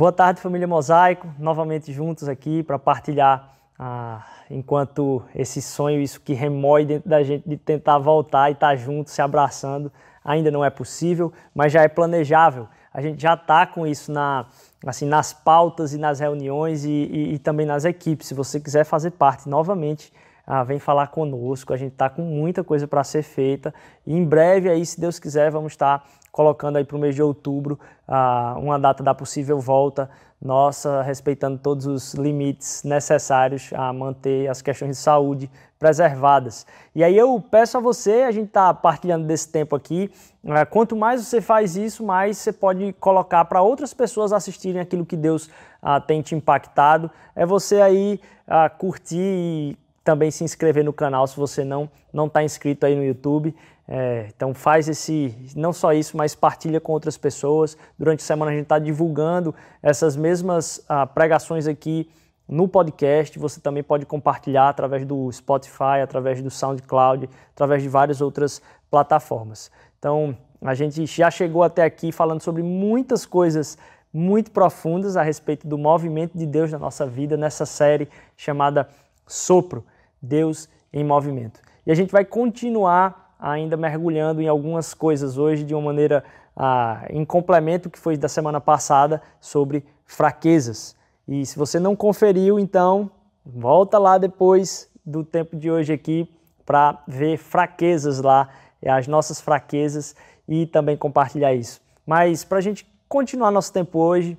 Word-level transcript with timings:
Boa 0.00 0.12
tarde, 0.12 0.40
família 0.40 0.66
Mosaico. 0.66 1.28
Novamente 1.38 1.92
juntos 1.92 2.26
aqui 2.26 2.62
para 2.62 2.78
partilhar, 2.78 3.54
ah, 3.78 4.24
enquanto 4.50 5.22
esse 5.34 5.60
sonho, 5.60 6.00
isso 6.00 6.22
que 6.22 6.32
remói 6.32 6.86
dentro 6.86 7.06
da 7.06 7.22
gente 7.22 7.46
de 7.46 7.58
tentar 7.58 7.98
voltar 7.98 8.48
e 8.48 8.54
estar 8.54 8.68
tá 8.68 8.76
junto, 8.76 9.10
se 9.10 9.20
abraçando, 9.20 9.92
ainda 10.24 10.50
não 10.50 10.64
é 10.64 10.70
possível, 10.70 11.30
mas 11.54 11.70
já 11.70 11.82
é 11.82 11.88
planejável. 11.88 12.66
A 12.94 13.02
gente 13.02 13.20
já 13.20 13.34
está 13.34 13.66
com 13.66 13.86
isso 13.86 14.10
na, 14.10 14.46
assim, 14.86 15.04
nas 15.04 15.34
pautas 15.34 15.92
e 15.92 15.98
nas 15.98 16.18
reuniões 16.18 16.86
e, 16.86 16.88
e, 16.88 17.34
e, 17.34 17.38
também 17.38 17.66
nas 17.66 17.84
equipes. 17.84 18.26
Se 18.26 18.32
você 18.32 18.58
quiser 18.58 18.84
fazer 18.84 19.10
parte 19.10 19.50
novamente, 19.50 20.10
ah, 20.46 20.64
vem 20.64 20.78
falar 20.78 21.08
conosco. 21.08 21.74
A 21.74 21.76
gente 21.76 21.92
está 21.92 22.08
com 22.08 22.22
muita 22.22 22.64
coisa 22.64 22.88
para 22.88 23.04
ser 23.04 23.22
feita. 23.22 23.74
E 24.06 24.16
em 24.16 24.24
breve 24.24 24.70
aí, 24.70 24.86
se 24.86 24.98
Deus 24.98 25.18
quiser, 25.18 25.50
vamos 25.50 25.72
estar 25.72 25.98
tá 25.98 26.04
colocando 26.30 26.76
aí 26.76 26.84
para 26.84 26.96
o 26.96 27.00
mês 27.00 27.14
de 27.14 27.22
outubro 27.22 27.78
ah, 28.06 28.54
uma 28.58 28.78
data 28.78 29.02
da 29.02 29.14
possível 29.14 29.58
volta 29.58 30.10
nossa, 30.40 31.02
respeitando 31.02 31.58
todos 31.58 31.86
os 31.86 32.14
limites 32.14 32.82
necessários 32.82 33.70
a 33.74 33.92
manter 33.92 34.48
as 34.48 34.62
questões 34.62 34.96
de 34.96 35.02
saúde 35.02 35.50
preservadas. 35.78 36.66
E 36.94 37.04
aí 37.04 37.16
eu 37.16 37.42
peço 37.50 37.76
a 37.76 37.80
você, 37.80 38.22
a 38.22 38.30
gente 38.30 38.46
está 38.46 38.72
partilhando 38.72 39.26
desse 39.26 39.48
tempo 39.48 39.76
aqui, 39.76 40.10
ah, 40.46 40.64
quanto 40.64 40.96
mais 40.96 41.26
você 41.26 41.42
faz 41.42 41.76
isso, 41.76 42.02
mais 42.02 42.38
você 42.38 42.52
pode 42.52 42.92
colocar 42.94 43.44
para 43.44 43.60
outras 43.60 43.92
pessoas 43.92 44.32
assistirem 44.32 44.80
aquilo 44.80 45.04
que 45.04 45.16
Deus 45.16 45.50
ah, 45.82 46.00
tem 46.00 46.22
te 46.22 46.34
impactado. 46.34 47.10
É 47.36 47.44
você 47.44 47.82
aí 47.82 48.18
ah, 48.46 48.70
curtir 48.70 49.18
e 49.18 49.76
também 50.02 50.30
se 50.30 50.42
inscrever 50.42 50.82
no 50.82 50.92
canal 50.92 51.26
se 51.26 51.36
você 51.36 51.62
não 51.64 51.88
não 52.12 52.26
está 52.26 52.42
inscrito 52.42 52.86
aí 52.86 52.96
no 52.96 53.04
YouTube. 53.04 53.54
É, 53.92 54.28
então 54.28 54.54
faz 54.54 54.88
esse, 54.88 55.34
não 55.56 55.72
só 55.72 55.92
isso, 55.92 56.16
mas 56.16 56.32
partilha 56.32 56.80
com 56.80 56.92
outras 56.92 57.16
pessoas. 57.16 57.76
Durante 57.98 58.20
a 58.20 58.24
semana 58.24 58.52
a 58.52 58.54
gente 58.54 58.62
está 58.62 58.78
divulgando 58.78 59.52
essas 59.82 60.14
mesmas 60.14 60.80
ah, 60.88 61.04
pregações 61.04 61.66
aqui 61.66 62.08
no 62.48 62.68
podcast. 62.68 63.36
Você 63.36 63.60
também 63.60 63.82
pode 63.82 64.06
compartilhar 64.06 64.68
através 64.68 65.04
do 65.04 65.30
Spotify, 65.32 66.00
através 66.04 66.40
do 66.40 66.48
SoundCloud, 66.48 67.28
através 67.52 67.82
de 67.82 67.88
várias 67.88 68.20
outras 68.20 68.62
plataformas. 68.88 69.72
Então 69.98 70.38
a 70.62 70.72
gente 70.72 71.04
já 71.06 71.28
chegou 71.28 71.64
até 71.64 71.82
aqui 71.82 72.12
falando 72.12 72.42
sobre 72.42 72.62
muitas 72.62 73.26
coisas 73.26 73.76
muito 74.12 74.52
profundas 74.52 75.16
a 75.16 75.22
respeito 75.22 75.66
do 75.66 75.76
movimento 75.76 76.38
de 76.38 76.46
Deus 76.46 76.70
na 76.70 76.78
nossa 76.78 77.04
vida 77.04 77.36
nessa 77.36 77.66
série 77.66 78.08
chamada 78.36 78.88
Sopro, 79.26 79.84
Deus 80.22 80.68
em 80.92 81.02
Movimento. 81.02 81.60
E 81.84 81.90
a 81.90 81.94
gente 81.96 82.12
vai 82.12 82.24
continuar 82.24 83.29
ainda 83.40 83.76
mergulhando 83.76 84.42
em 84.42 84.48
algumas 84.48 84.92
coisas 84.92 85.38
hoje 85.38 85.64
de 85.64 85.74
uma 85.74 85.82
maneira 85.82 86.22
ah, 86.54 87.06
em 87.08 87.24
complemento 87.24 87.88
que 87.88 87.98
foi 87.98 88.16
da 88.16 88.28
semana 88.28 88.60
passada 88.60 89.22
sobre 89.40 89.84
fraquezas. 90.04 90.94
E 91.26 91.46
se 91.46 91.58
você 91.58 91.80
não 91.80 91.96
conferiu, 91.96 92.58
então 92.58 93.10
volta 93.44 93.98
lá 93.98 94.18
depois 94.18 94.90
do 95.04 95.24
tempo 95.24 95.56
de 95.56 95.70
hoje 95.70 95.92
aqui 95.92 96.28
para 96.66 97.02
ver 97.08 97.38
fraquezas 97.38 98.20
lá, 98.20 98.48
as 98.84 99.06
nossas 99.06 99.40
fraquezas 99.40 100.14
e 100.46 100.66
também 100.66 100.96
compartilhar 100.96 101.54
isso. 101.54 101.80
Mas 102.04 102.44
para 102.44 102.58
a 102.58 102.60
gente 102.60 102.86
continuar 103.08 103.50
nosso 103.50 103.72
tempo 103.72 103.98
hoje, 103.98 104.36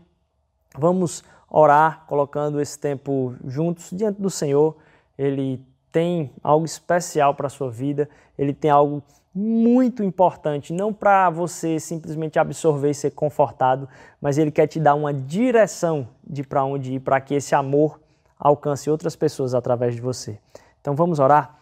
vamos 0.77 1.23
orar 1.49 2.05
colocando 2.07 2.61
esse 2.61 2.77
tempo 2.77 3.35
juntos 3.45 3.89
diante 3.91 4.21
do 4.21 4.29
Senhor. 4.29 4.77
Ele 5.17 5.61
tem 5.91 6.31
algo 6.43 6.65
especial 6.65 7.35
para 7.35 7.47
a 7.47 7.49
sua 7.49 7.69
vida, 7.69 8.09
ele 8.37 8.53
tem 8.53 8.71
algo 8.71 9.03
muito 9.33 10.03
importante, 10.03 10.73
não 10.73 10.93
para 10.93 11.29
você 11.29 11.79
simplesmente 11.79 12.37
absorver 12.37 12.89
e 12.89 12.93
ser 12.93 13.11
confortado, 13.11 13.87
mas 14.19 14.37
ele 14.37 14.51
quer 14.51 14.67
te 14.67 14.79
dar 14.79 14.93
uma 14.95 15.13
direção 15.13 16.07
de 16.27 16.43
para 16.43 16.65
onde 16.65 16.95
ir, 16.95 16.99
para 16.99 17.21
que 17.21 17.35
esse 17.35 17.55
amor 17.55 17.99
alcance 18.37 18.89
outras 18.89 19.15
pessoas 19.15 19.53
através 19.53 19.95
de 19.95 20.01
você. 20.01 20.37
Então 20.81 20.95
vamos 20.95 21.19
orar? 21.19 21.57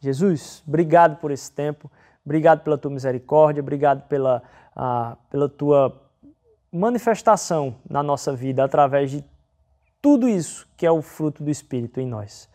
Jesus, 0.00 0.62
obrigado 0.66 1.16
por 1.16 1.30
esse 1.30 1.52
tempo, 1.52 1.90
obrigado 2.24 2.62
pela 2.62 2.78
tua 2.78 2.90
misericórdia, 2.90 3.60
obrigado 3.60 4.06
pela, 4.08 4.42
ah, 4.74 5.16
pela 5.28 5.48
tua 5.48 6.00
manifestação 6.72 7.74
na 7.88 8.02
nossa 8.02 8.32
vida 8.32 8.64
através 8.64 9.10
de 9.10 9.24
tudo 10.00 10.26
isso 10.26 10.66
que 10.76 10.86
é 10.86 10.90
o 10.90 11.02
fruto 11.02 11.44
do 11.44 11.50
Espírito 11.50 12.00
em 12.00 12.06
nós. 12.06 12.48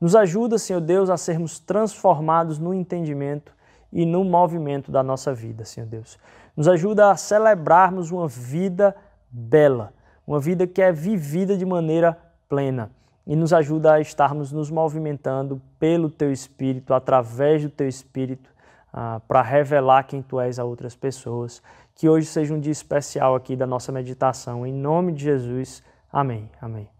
Nos 0.00 0.16
ajuda, 0.16 0.58
Senhor 0.58 0.80
Deus, 0.80 1.10
a 1.10 1.16
sermos 1.16 1.58
transformados 1.58 2.58
no 2.58 2.72
entendimento 2.72 3.52
e 3.92 4.06
no 4.06 4.24
movimento 4.24 4.90
da 4.90 5.02
nossa 5.02 5.34
vida, 5.34 5.64
Senhor 5.64 5.86
Deus. 5.86 6.18
Nos 6.56 6.68
ajuda 6.68 7.10
a 7.10 7.16
celebrarmos 7.16 8.10
uma 8.10 8.26
vida 8.26 8.96
bela, 9.30 9.92
uma 10.26 10.40
vida 10.40 10.66
que 10.66 10.80
é 10.80 10.90
vivida 10.90 11.56
de 11.56 11.66
maneira 11.66 12.16
plena 12.48 12.90
e 13.26 13.36
nos 13.36 13.52
ajuda 13.52 13.94
a 13.94 14.00
estarmos 14.00 14.50
nos 14.50 14.70
movimentando 14.70 15.60
pelo 15.78 16.10
Teu 16.10 16.32
Espírito, 16.32 16.92
através 16.92 17.62
do 17.62 17.68
Teu 17.68 17.86
Espírito, 17.86 18.50
ah, 18.92 19.20
para 19.28 19.42
revelar 19.42 20.04
quem 20.04 20.20
Tu 20.22 20.40
és 20.40 20.58
a 20.58 20.64
outras 20.64 20.96
pessoas. 20.96 21.62
Que 21.94 22.08
hoje 22.08 22.26
seja 22.26 22.52
um 22.52 22.58
dia 22.58 22.72
especial 22.72 23.34
aqui 23.34 23.54
da 23.54 23.66
nossa 23.66 23.92
meditação. 23.92 24.66
Em 24.66 24.72
nome 24.72 25.12
de 25.12 25.24
Jesus. 25.24 25.82
Amém. 26.12 26.50
Amém. 26.60 26.99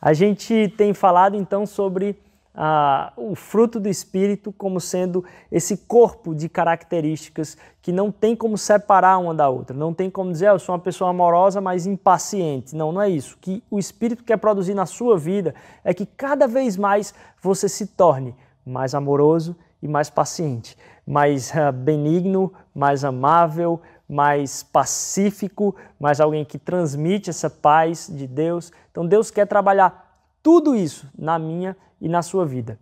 A 0.00 0.12
gente 0.12 0.72
tem 0.76 0.94
falado 0.94 1.36
então 1.36 1.66
sobre 1.66 2.16
ah, 2.54 3.12
o 3.16 3.34
fruto 3.34 3.78
do 3.78 3.88
Espírito 3.88 4.52
como 4.52 4.80
sendo 4.80 5.24
esse 5.52 5.76
corpo 5.76 6.34
de 6.34 6.48
características 6.48 7.56
que 7.80 7.92
não 7.92 8.10
tem 8.10 8.34
como 8.34 8.58
separar 8.58 9.18
uma 9.18 9.34
da 9.34 9.48
outra. 9.48 9.76
Não 9.76 9.94
tem 9.94 10.10
como 10.10 10.32
dizer, 10.32 10.48
ah, 10.48 10.52
eu 10.52 10.58
sou 10.58 10.74
uma 10.74 10.80
pessoa 10.80 11.10
amorosa, 11.10 11.60
mas 11.60 11.86
impaciente. 11.86 12.74
Não, 12.74 12.92
não 12.92 13.02
é 13.02 13.08
isso. 13.08 13.36
O 13.36 13.38
que 13.38 13.62
o 13.70 13.78
Espírito 13.78 14.24
quer 14.24 14.36
produzir 14.38 14.74
na 14.74 14.86
sua 14.86 15.16
vida 15.16 15.54
é 15.84 15.94
que 15.94 16.06
cada 16.06 16.46
vez 16.46 16.76
mais 16.76 17.14
você 17.40 17.68
se 17.68 17.86
torne 17.86 18.34
mais 18.64 18.94
amoroso 18.94 19.56
e 19.82 19.88
mais 19.88 20.10
paciente, 20.10 20.76
mais 21.06 21.56
ah, 21.56 21.72
benigno, 21.72 22.52
mais 22.74 23.04
amável, 23.04 23.80
mais 24.10 24.64
pacífico, 24.64 25.76
mais 25.98 26.20
alguém 26.20 26.44
que 26.44 26.58
transmite 26.58 27.30
essa 27.30 27.48
paz 27.48 28.10
de 28.12 28.26
Deus. 28.26 28.72
Então 28.90 29.06
Deus 29.06 29.30
quer 29.30 29.46
trabalhar 29.46 30.18
tudo 30.42 30.74
isso 30.74 31.08
na 31.16 31.38
minha 31.38 31.76
e 32.00 32.08
na 32.08 32.20
sua 32.20 32.44
vida. 32.44 32.76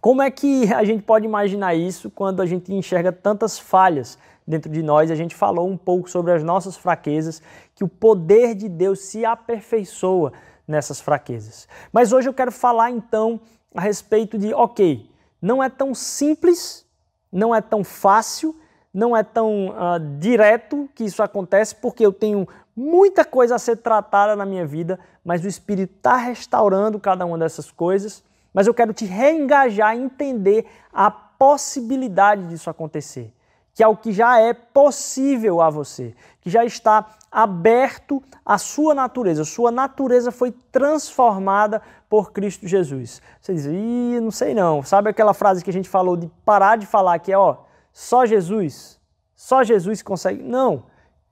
Como 0.00 0.20
é 0.20 0.30
que 0.32 0.72
a 0.74 0.82
gente 0.82 1.04
pode 1.04 1.24
imaginar 1.24 1.76
isso 1.76 2.10
quando 2.10 2.42
a 2.42 2.46
gente 2.46 2.74
enxerga 2.74 3.12
tantas 3.12 3.56
falhas 3.56 4.18
dentro 4.44 4.70
de 4.70 4.82
nós? 4.82 5.12
A 5.12 5.14
gente 5.14 5.34
falou 5.34 5.68
um 5.68 5.76
pouco 5.76 6.10
sobre 6.10 6.32
as 6.32 6.42
nossas 6.42 6.76
fraquezas, 6.76 7.40
que 7.76 7.84
o 7.84 7.88
poder 7.88 8.56
de 8.56 8.68
Deus 8.68 9.00
se 9.00 9.24
aperfeiçoa 9.24 10.32
nessas 10.66 11.00
fraquezas. 11.00 11.68
Mas 11.92 12.12
hoje 12.12 12.28
eu 12.28 12.34
quero 12.34 12.50
falar 12.50 12.90
então 12.90 13.40
a 13.72 13.80
respeito 13.80 14.36
de, 14.36 14.52
ok, 14.52 15.08
não 15.40 15.62
é 15.62 15.68
tão 15.68 15.94
simples, 15.94 16.84
não 17.30 17.54
é 17.54 17.60
tão 17.60 17.84
fácil 17.84 18.56
não 18.98 19.16
é 19.16 19.22
tão 19.22 19.68
uh, 19.68 20.18
direto 20.18 20.88
que 20.92 21.04
isso 21.04 21.22
acontece, 21.22 21.72
porque 21.76 22.04
eu 22.04 22.12
tenho 22.12 22.48
muita 22.74 23.24
coisa 23.24 23.54
a 23.54 23.58
ser 23.58 23.76
tratada 23.76 24.34
na 24.34 24.44
minha 24.44 24.66
vida, 24.66 24.98
mas 25.24 25.44
o 25.44 25.46
Espírito 25.46 25.94
está 25.94 26.16
restaurando 26.16 26.98
cada 26.98 27.24
uma 27.24 27.38
dessas 27.38 27.70
coisas. 27.70 28.24
Mas 28.52 28.66
eu 28.66 28.74
quero 28.74 28.92
te 28.92 29.04
reengajar 29.04 29.90
a 29.90 29.96
entender 29.96 30.66
a 30.92 31.12
possibilidade 31.12 32.48
disso 32.48 32.68
acontecer, 32.68 33.32
que 33.72 33.84
é 33.84 33.86
o 33.86 33.96
que 33.96 34.10
já 34.10 34.40
é 34.40 34.52
possível 34.52 35.60
a 35.60 35.70
você, 35.70 36.12
que 36.40 36.50
já 36.50 36.64
está 36.64 37.06
aberto 37.30 38.20
à 38.44 38.58
sua 38.58 38.96
natureza. 38.96 39.44
Sua 39.44 39.70
natureza 39.70 40.32
foi 40.32 40.50
transformada 40.72 41.80
por 42.08 42.32
Cristo 42.32 42.66
Jesus. 42.66 43.22
Você 43.40 43.54
diz, 43.54 43.66
Ih, 43.66 44.18
não 44.20 44.32
sei 44.32 44.54
não. 44.54 44.82
Sabe 44.82 45.08
aquela 45.08 45.34
frase 45.34 45.62
que 45.62 45.70
a 45.70 45.72
gente 45.72 45.88
falou 45.88 46.16
de 46.16 46.28
parar 46.44 46.74
de 46.74 46.86
falar 46.86 47.16
que 47.20 47.30
é, 47.30 47.38
ó, 47.38 47.67
só 47.98 48.24
Jesus? 48.24 48.96
Só 49.34 49.64
Jesus 49.64 50.02
consegue? 50.02 50.40
Não. 50.40 50.84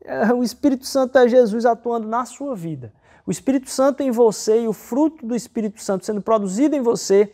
É, 0.05 0.35
o 0.35 0.43
Espírito 0.43 0.85
Santo 0.85 1.17
é 1.17 1.29
Jesus 1.29 1.65
atuando 1.65 2.09
na 2.09 2.25
sua 2.25 2.57
vida. 2.57 2.93
O 3.25 3.31
Espírito 3.31 3.71
Santo 3.71 4.03
em 4.03 4.11
você 4.11 4.63
e 4.63 4.67
o 4.67 4.73
fruto 4.73 5.25
do 5.25 5.37
Espírito 5.37 5.81
Santo 5.81 6.05
sendo 6.05 6.21
produzido 6.21 6.75
em 6.75 6.81
você 6.81 7.33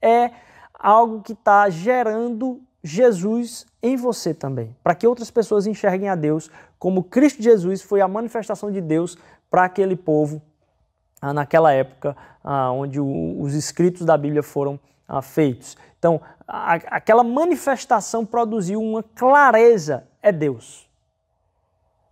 é 0.00 0.30
algo 0.72 1.22
que 1.22 1.32
está 1.32 1.68
gerando 1.68 2.62
Jesus 2.80 3.66
em 3.82 3.96
você 3.96 4.32
também, 4.32 4.76
para 4.80 4.94
que 4.94 5.08
outras 5.08 5.28
pessoas 5.28 5.66
enxerguem 5.66 6.08
a 6.08 6.14
Deus 6.14 6.48
como 6.78 7.02
Cristo 7.02 7.42
Jesus 7.42 7.82
foi 7.82 8.00
a 8.00 8.06
manifestação 8.06 8.70
de 8.70 8.80
Deus 8.80 9.18
para 9.50 9.64
aquele 9.64 9.96
povo 9.96 10.40
ah, 11.20 11.32
naquela 11.32 11.72
época 11.72 12.16
ah, 12.44 12.70
onde 12.70 13.00
os 13.00 13.54
escritos 13.54 14.06
da 14.06 14.16
Bíblia 14.16 14.44
foram 14.44 14.78
ah, 15.08 15.20
feitos. 15.20 15.76
Então, 15.98 16.20
a, 16.48 16.74
aquela 16.96 17.22
manifestação 17.22 18.24
produziu 18.24 18.80
uma 18.80 19.02
clareza, 19.02 20.08
é 20.22 20.32
Deus. 20.32 20.88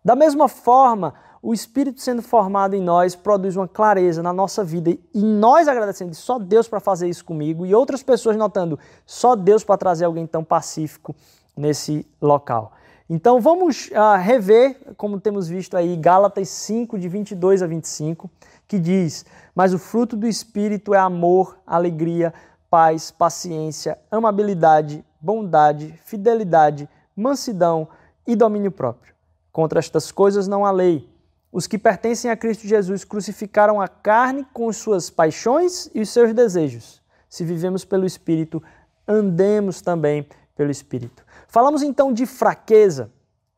Da 0.05 0.15
mesma 0.15 0.47
forma, 0.47 1.15
o 1.43 1.55
Espírito 1.55 2.01
sendo 2.01 2.23
formado 2.23 2.75
em 2.75 2.83
nós 2.83 3.17
produz 3.17 3.57
uma 3.57 3.67
clareza 3.67 4.23
na 4.23 4.33
nossa 4.33 4.63
vida 4.63 4.91
e 4.91 5.23
nós 5.23 5.67
agradecendo 5.67 6.15
só 6.15 6.39
Deus 6.39 6.69
para 6.69 6.81
fazer 6.81 7.09
isso 7.09 7.25
comigo 7.25 7.65
e 7.65 7.75
outras 7.75 8.03
pessoas 8.03 8.37
notando 8.37 8.79
só 9.07 9.35
Deus 9.35 9.65
para 9.65 9.79
trazer 9.79 10.05
alguém 10.05 10.27
tão 10.27 10.45
pacífico 10.45 11.17
nesse 11.57 12.07
local. 12.21 12.73
Então 13.09 13.41
vamos 13.41 13.89
uh, 13.89 14.21
rever, 14.21 14.95
como 14.97 15.21
temos 15.21 15.49
visto 15.49 15.77
aí, 15.77 15.97
Gálatas 15.97 16.49
5, 16.49 16.99
de 16.99 17.09
22 17.09 17.63
a 17.63 17.67
25, 17.67 18.29
que 18.67 18.79
diz: 18.81 19.25
Mas 19.55 19.73
o 19.73 19.79
fruto 19.79 20.17
do 20.17 20.27
Espírito 20.27 20.93
é 20.93 20.99
amor, 20.99 21.57
alegria, 21.65 22.35
paz, 22.77 23.11
paciência, 23.11 23.99
amabilidade, 24.11 25.03
bondade, 25.19 25.99
fidelidade, 26.05 26.87
mansidão 27.17 27.89
e 28.27 28.37
domínio 28.37 28.71
próprio. 28.71 29.15
Contra 29.51 29.79
estas 29.79 30.13
coisas 30.13 30.47
não 30.47 30.67
há 30.67 30.71
lei. 30.71 31.09
Os 31.51 31.67
que 31.67 31.79
pertencem 31.79 32.31
a 32.31 32.37
Cristo 32.37 32.67
Jesus 32.67 33.03
crucificaram 33.03 33.81
a 33.81 33.89
carne 33.89 34.47
com 34.53 34.71
suas 34.75 35.09
paixões 35.09 35.89
e 35.95 36.03
os 36.03 36.11
seus 36.11 36.35
desejos. 36.35 37.01
Se 37.31 37.47
vivemos 37.47 37.83
pelo 37.83 38.05
Espírito, 38.05 38.63
andemos 39.09 39.81
também 39.81 40.27
pelo 40.55 40.71
Espírito. 40.71 41.25
Falamos 41.49 41.83
então 41.83 42.13
de 42.13 42.27
fraqueza 42.27 43.11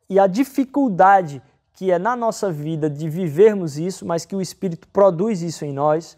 e 0.08 0.20
a 0.20 0.28
dificuldade 0.28 1.42
que 1.72 1.90
é 1.90 1.98
na 1.98 2.14
nossa 2.14 2.52
vida 2.52 2.88
de 2.88 3.08
vivermos 3.08 3.78
isso, 3.78 4.06
mas 4.06 4.24
que 4.24 4.36
o 4.36 4.40
Espírito 4.40 4.86
produz 4.92 5.42
isso 5.42 5.64
em 5.64 5.72
nós. 5.72 6.16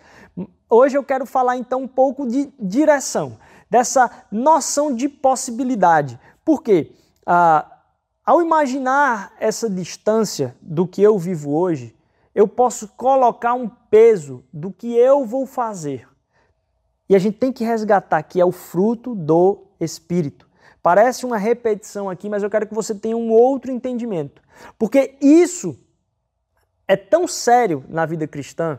Hoje 0.72 0.96
eu 0.96 1.02
quero 1.02 1.26
falar 1.26 1.56
então 1.56 1.82
um 1.82 1.88
pouco 1.88 2.24
de 2.28 2.52
direção, 2.56 3.36
dessa 3.68 4.08
noção 4.30 4.94
de 4.94 5.08
possibilidade. 5.08 6.16
Por 6.44 6.62
quê? 6.62 6.92
Ah, 7.26 7.80
ao 8.24 8.40
imaginar 8.40 9.34
essa 9.40 9.68
distância 9.68 10.56
do 10.62 10.86
que 10.86 11.02
eu 11.02 11.18
vivo 11.18 11.50
hoje, 11.50 11.96
eu 12.32 12.46
posso 12.46 12.86
colocar 12.86 13.54
um 13.54 13.68
peso 13.68 14.44
do 14.52 14.70
que 14.70 14.96
eu 14.96 15.26
vou 15.26 15.44
fazer. 15.44 16.08
E 17.08 17.16
a 17.16 17.18
gente 17.18 17.38
tem 17.38 17.52
que 17.52 17.64
resgatar 17.64 18.22
que 18.22 18.40
é 18.40 18.44
o 18.44 18.52
fruto 18.52 19.16
do 19.16 19.64
Espírito. 19.80 20.48
Parece 20.80 21.26
uma 21.26 21.36
repetição 21.36 22.08
aqui, 22.08 22.28
mas 22.28 22.44
eu 22.44 22.48
quero 22.48 22.68
que 22.68 22.74
você 22.74 22.94
tenha 22.94 23.16
um 23.16 23.32
outro 23.32 23.72
entendimento. 23.72 24.40
Porque 24.78 25.16
isso 25.20 25.76
é 26.86 26.96
tão 26.96 27.26
sério 27.26 27.84
na 27.88 28.06
vida 28.06 28.28
cristã, 28.28 28.78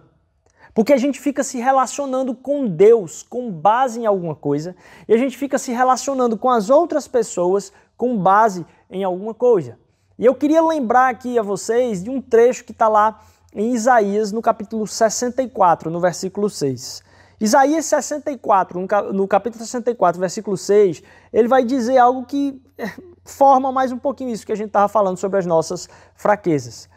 porque 0.74 0.94
a 0.94 0.98
gente 0.98 1.20
fica 1.20 1.44
se 1.44 1.58
relacionando 1.58 2.34
com 2.34 2.68
Deus 2.68 3.24
com 3.24 3.52
base 3.52 4.00
em 4.00 4.06
alguma 4.06 4.36
coisa, 4.36 4.76
e 5.08 5.14
a 5.14 5.18
gente 5.18 5.38
fica 5.38 5.58
se 5.58 5.72
relacionando 5.72 6.38
com 6.38 6.50
as 6.50 6.70
outras 6.70 7.08
pessoas 7.08 7.72
com 7.98 8.18
base 8.18 8.66
em 8.90 9.04
alguma 9.04 9.34
coisa. 9.34 9.78
E 10.18 10.26
eu 10.26 10.36
queria 10.36 10.62
lembrar 10.62 11.10
aqui 11.10 11.38
a 11.40 11.42
vocês 11.42 12.04
de 12.04 12.10
um 12.10 12.22
trecho 12.22 12.64
que 12.64 12.72
está 12.72 12.88
lá 12.88 13.22
em 13.54 13.74
Isaías, 13.74 14.32
no 14.32 14.42
capítulo 14.42 14.88
64, 14.88 15.90
no 15.90 16.00
versículo 16.00 16.50
6. 16.50 17.04
Isaías 17.40 17.86
64, 17.88 18.88
no 19.14 19.28
capítulo 19.28 19.66
64, 19.66 20.22
versículo 20.22 20.56
6, 20.56 21.02
ele 21.34 21.48
vai 21.48 21.64
dizer 21.66 21.98
algo 21.98 22.24
que 22.24 22.62
é, 22.78 22.86
forma 23.26 23.72
mais 23.72 23.92
um 23.92 23.98
pouquinho 23.98 24.30
isso 24.30 24.46
que 24.46 24.52
a 24.52 24.56
gente 24.56 24.68
estava 24.68 24.88
falando 24.88 25.18
sobre 25.18 25.40
as 25.40 25.46
nossas 25.46 25.90
fraquezas. 26.14 26.88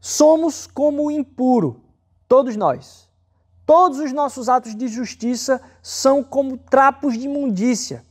Somos 0.00 0.68
como 0.68 1.06
o 1.06 1.10
impuro, 1.10 1.82
todos 2.28 2.54
nós. 2.54 3.07
Todos 3.68 3.98
os 3.98 4.14
nossos 4.14 4.48
atos 4.48 4.74
de 4.74 4.88
justiça 4.88 5.60
são 5.82 6.24
como 6.24 6.56
trapos 6.56 7.18
de 7.18 7.26
imundícia. 7.26 8.02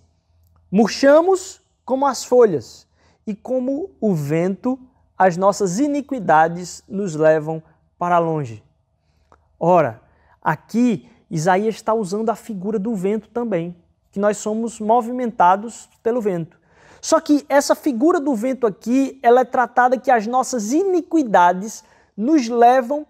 Murchamos 0.71 1.59
como 1.83 2.05
as 2.05 2.23
folhas, 2.23 2.85
e 3.25 3.33
como 3.33 3.89
o 3.99 4.13
vento, 4.13 4.79
as 5.17 5.35
nossas 5.35 5.79
iniquidades 5.79 6.83
nos 6.87 7.15
levam 7.15 7.63
para 7.97 8.19
longe. 8.19 8.63
Ora, 9.59 9.99
aqui 10.43 11.09
Isaías 11.27 11.73
está 11.73 11.91
usando 11.91 12.29
a 12.29 12.35
figura 12.35 12.77
do 12.77 12.93
vento 12.93 13.27
também, 13.29 13.75
que 14.11 14.19
nós 14.19 14.37
somos 14.37 14.79
movimentados 14.79 15.89
pelo 16.03 16.21
vento. 16.21 16.59
Só 17.01 17.19
que 17.19 17.43
essa 17.49 17.73
figura 17.73 18.19
do 18.19 18.35
vento 18.35 18.67
aqui, 18.67 19.19
ela 19.23 19.41
é 19.41 19.45
tratada 19.45 19.97
que 19.97 20.11
as 20.11 20.27
nossas 20.27 20.71
iniquidades 20.71 21.83
nos 22.15 22.47
levam 22.47 23.07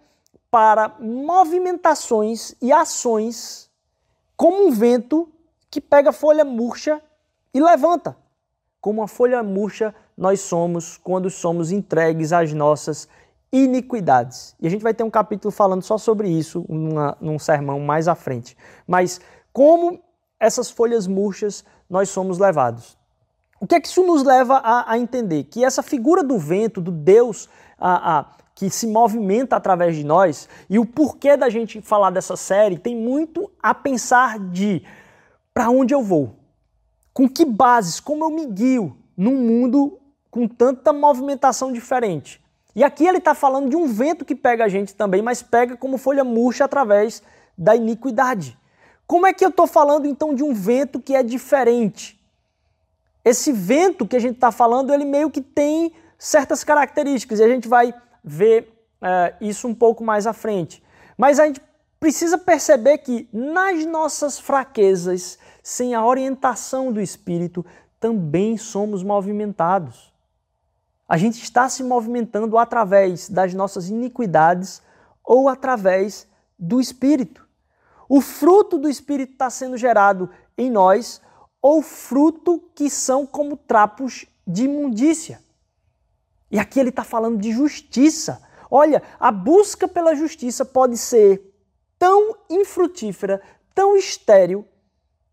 para 0.50 0.96
movimentações 1.00 2.56
e 2.62 2.72
ações 2.72 3.70
como 4.36 4.68
um 4.68 4.72
vento 4.72 5.30
que 5.70 5.82
pega 5.82 6.12
folha 6.12 6.46
murcha 6.46 7.02
e 7.54 7.62
levanta. 7.62 8.16
Como 8.80 9.02
uma 9.02 9.08
folha 9.08 9.44
murcha 9.44 9.94
nós 10.18 10.42
somos 10.42 10.98
quando 10.98 11.30
somos 11.30 11.72
entregues 11.72 12.32
às 12.32 12.54
nossas 12.54 13.08
iniquidades. 13.52 14.56
E 14.60 14.68
a 14.68 14.70
gente 14.70 14.84
vai 14.84 14.94
ter 14.94 15.04
um 15.04 15.10
capítulo 15.10 15.52
falando 15.52 15.82
só 15.82 15.98
sobre 15.98 16.30
isso 16.30 16.66
numa, 16.70 17.18
num 17.20 17.40
sermão 17.40 17.80
mais 17.80 18.08
à 18.08 18.16
frente. 18.16 18.56
Mas 18.88 19.20
como 19.52 20.00
essas 20.40 20.70
folhas 20.70 21.08
murchas 21.08 21.66
nós 21.90 22.10
somos 22.10 22.38
levados. 22.38 22.98
O 23.60 23.66
que 23.66 23.76
é 23.76 23.80
que 23.80 23.88
isso 23.88 24.06
nos 24.06 24.24
leva 24.24 24.58
a, 24.58 24.92
a 24.92 24.98
entender? 24.98 25.46
Que 25.46 25.66
essa 25.66 25.82
figura 25.82 26.24
do 26.24 26.38
vento, 26.38 26.80
do 26.80 26.92
Deus 26.92 27.50
a, 27.78 28.20
a, 28.20 28.26
que 28.58 28.72
se 28.72 28.88
movimenta 28.88 29.56
através 29.56 29.96
de 29.96 30.04
nós, 30.04 30.50
e 30.68 30.80
o 30.80 30.86
porquê 30.86 31.38
da 31.38 31.48
gente 31.48 31.80
falar 31.80 32.10
dessa 32.10 32.36
série 32.36 32.80
tem 32.80 32.96
muito 32.96 33.52
a 33.62 33.72
pensar 33.72 34.40
de 34.40 34.82
para 35.54 35.70
onde 35.70 35.94
eu 35.94 36.02
vou, 36.02 36.34
com 37.14 37.30
que 37.30 37.46
bases, 37.46 38.00
como 38.00 38.26
eu 38.26 38.32
me 38.32 38.48
guio 38.48 38.98
num 39.16 39.36
mundo 39.36 40.00
com 40.32 40.48
tanta 40.48 40.92
movimentação 40.92 41.72
diferente. 41.72 42.44
E 42.76 42.84
aqui 42.84 43.06
ele 43.06 43.20
está 43.20 43.36
falando 43.36 43.70
de 43.70 43.76
um 43.76 43.86
vento 43.86 44.26
que 44.26 44.34
pega 44.34 44.66
a 44.66 44.68
gente 44.68 44.96
também, 44.96 45.22
mas 45.22 45.44
pega 45.44 45.78
como 45.78 46.00
folha 46.00 46.24
murcha 46.24 46.66
através 46.66 47.22
da 47.56 47.76
iniquidade. 47.76 48.58
Como 49.06 49.28
é 49.28 49.34
que 49.34 49.46
eu 49.46 49.50
estou 49.50 49.68
falando 49.68 50.08
então 50.08 50.34
de 50.34 50.42
um 50.42 50.52
vento 50.52 51.00
que 51.00 51.16
é 51.16 51.22
diferente? 51.22 52.20
Esse 53.24 53.52
vento 53.52 54.08
que 54.08 54.16
a 54.16 54.20
gente 54.20 54.36
está 54.36 54.52
falando, 54.52 54.92
ele 54.92 55.06
meio 55.06 55.30
que 55.30 55.42
tem 55.42 55.94
certas 56.18 56.64
características 56.64 57.40
e 57.40 57.44
a 57.44 57.48
gente 57.48 57.68
vai 57.68 57.94
ver 58.28 58.74
é, 59.02 59.36
isso 59.40 59.68
um 59.68 59.74
pouco 59.74 60.04
mais 60.04 60.28
à 60.28 60.34
frente. 60.34 60.84
Mas 61.18 61.40
a 61.40 61.46
gente 61.46 61.62
precisa 62.00 62.38
perceber 62.38 63.00
que 63.00 63.28
nas 63.32 63.86
nossas 63.86 64.38
fraquezas, 64.38 65.40
sem 65.64 65.96
a 65.96 66.06
orientação 66.06 66.92
do 66.92 67.00
Espírito, 67.00 67.66
também 68.00 68.58
somos 68.58 69.02
movimentados. 69.02 70.14
A 71.08 71.18
gente 71.18 71.42
está 71.42 71.70
se 71.70 71.84
movimentando 71.84 72.58
através 72.58 73.30
das 73.30 73.54
nossas 73.54 73.90
iniquidades 73.90 74.82
ou 75.24 75.48
através 75.48 76.28
do 76.60 76.82
Espírito. 76.82 77.48
O 78.10 78.20
fruto 78.20 78.78
do 78.78 78.90
Espírito 78.90 79.34
está 79.34 79.50
sendo 79.50 79.78
gerado 79.78 80.30
em 80.58 80.70
nós 80.70 81.22
ou 81.62 81.82
fruto 81.82 82.62
que 82.76 82.90
são 82.90 83.26
como 83.26 83.56
trapos 83.56 84.26
de 84.46 84.66
imundícia. 84.66 85.42
E 86.50 86.60
aqui 86.60 86.80
ele 86.80 86.90
está 86.90 87.04
falando 87.04 87.38
de 87.38 87.52
justiça. 87.52 88.42
Olha, 88.70 89.02
a 89.20 89.32
busca 89.32 89.88
pela 89.88 90.16
justiça 90.16 90.66
pode 90.66 90.98
ser 90.98 91.54
tão 91.98 92.36
infrutífera, 92.50 93.42
tão 93.74 93.96
estéril, 93.98 94.68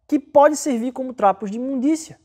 que 0.06 0.18
pode 0.18 0.56
servir 0.56 0.92
como 0.92 1.14
trapos 1.14 1.50
de 1.50 1.56
imundícia. 1.56 2.20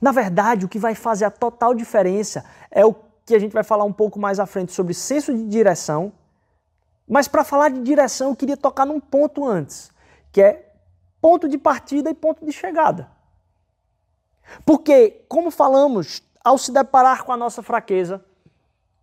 Na 0.00 0.12
verdade, 0.12 0.64
o 0.64 0.68
que 0.68 0.78
vai 0.78 0.94
fazer 0.94 1.24
a 1.24 1.30
total 1.30 1.74
diferença 1.74 2.44
é 2.70 2.84
o 2.84 2.94
que 3.24 3.34
a 3.34 3.38
gente 3.38 3.52
vai 3.52 3.64
falar 3.64 3.84
um 3.84 3.92
pouco 3.92 4.18
mais 4.18 4.38
à 4.38 4.46
frente 4.46 4.72
sobre 4.72 4.94
senso 4.94 5.34
de 5.34 5.44
direção. 5.44 6.12
Mas 7.06 7.26
para 7.26 7.44
falar 7.44 7.70
de 7.70 7.82
direção, 7.82 8.30
eu 8.30 8.36
queria 8.36 8.56
tocar 8.56 8.86
num 8.86 9.00
ponto 9.00 9.46
antes, 9.46 9.90
que 10.32 10.40
é 10.40 10.72
ponto 11.20 11.48
de 11.48 11.58
partida 11.58 12.10
e 12.10 12.14
ponto 12.14 12.44
de 12.44 12.52
chegada. 12.52 13.10
Porque, 14.64 15.24
como 15.28 15.50
falamos, 15.50 16.22
ao 16.44 16.58
se 16.58 16.72
deparar 16.72 17.24
com 17.24 17.32
a 17.32 17.36
nossa 17.36 17.62
fraqueza, 17.62 18.24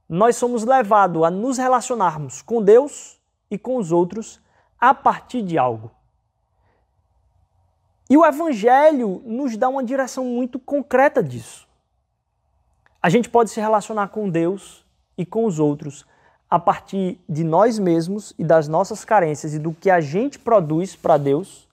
nós 0.08 0.36
somos 0.36 0.63
levados 0.63 1.24
a 1.24 1.32
nos 1.32 1.58
relacionarmos 1.58 2.42
com 2.42 2.62
Deus 2.62 3.20
e 3.50 3.58
com 3.58 3.77
os 3.77 3.92
outros 3.92 4.39
a 4.80 4.94
partir 4.94 5.42
de 5.42 5.58
algo. 5.58 5.92
E 8.10 8.15
o 8.15 8.25
Evangelho 8.25 9.24
nos 9.25 9.58
dá 9.58 9.68
uma 9.68 9.84
direção 9.84 10.25
muito 10.25 10.60
concreta 10.60 11.24
disso. 11.24 11.68
A 13.01 13.10
gente 13.10 13.30
pode 13.30 13.50
se 13.50 13.60
relacionar 13.60 14.10
com 14.10 14.30
Deus 14.30 14.86
e 15.18 15.25
com 15.25 15.46
os 15.46 15.60
outros 15.60 16.06
a 16.50 16.60
partir 16.60 17.20
de 17.27 17.44
nós 17.44 17.80
mesmos 17.80 18.34
e 18.38 18.44
das 18.44 18.68
nossas 18.68 19.04
carências 19.04 19.54
e 19.54 19.60
do 19.60 19.74
que 19.74 19.89
a 19.89 20.00
gente 20.00 20.38
produz 20.38 20.96
para 20.96 21.18
Deus, 21.18 21.68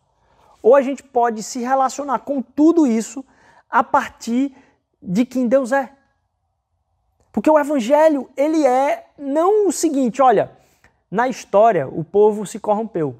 ou 0.63 0.75
a 0.75 0.81
gente 0.81 1.03
pode 1.03 1.43
se 1.43 1.61
relacionar 1.61 2.21
com 2.21 2.41
tudo 2.41 2.87
isso 2.87 3.25
a 3.69 3.85
partir 3.85 4.57
de 5.03 5.25
quem 5.25 5.49
Deus 5.49 5.73
é. 5.73 5.91
Porque 7.33 7.51
o 7.51 7.59
evangelho, 7.59 8.31
ele 8.37 8.67
é 8.67 9.07
não 9.19 9.67
o 9.67 9.73
seguinte, 9.73 10.21
olha, 10.21 10.53
na 11.11 11.29
história 11.29 11.89
o 11.89 12.05
povo 12.05 12.47
se 12.47 12.59
corrompeu. 12.59 13.17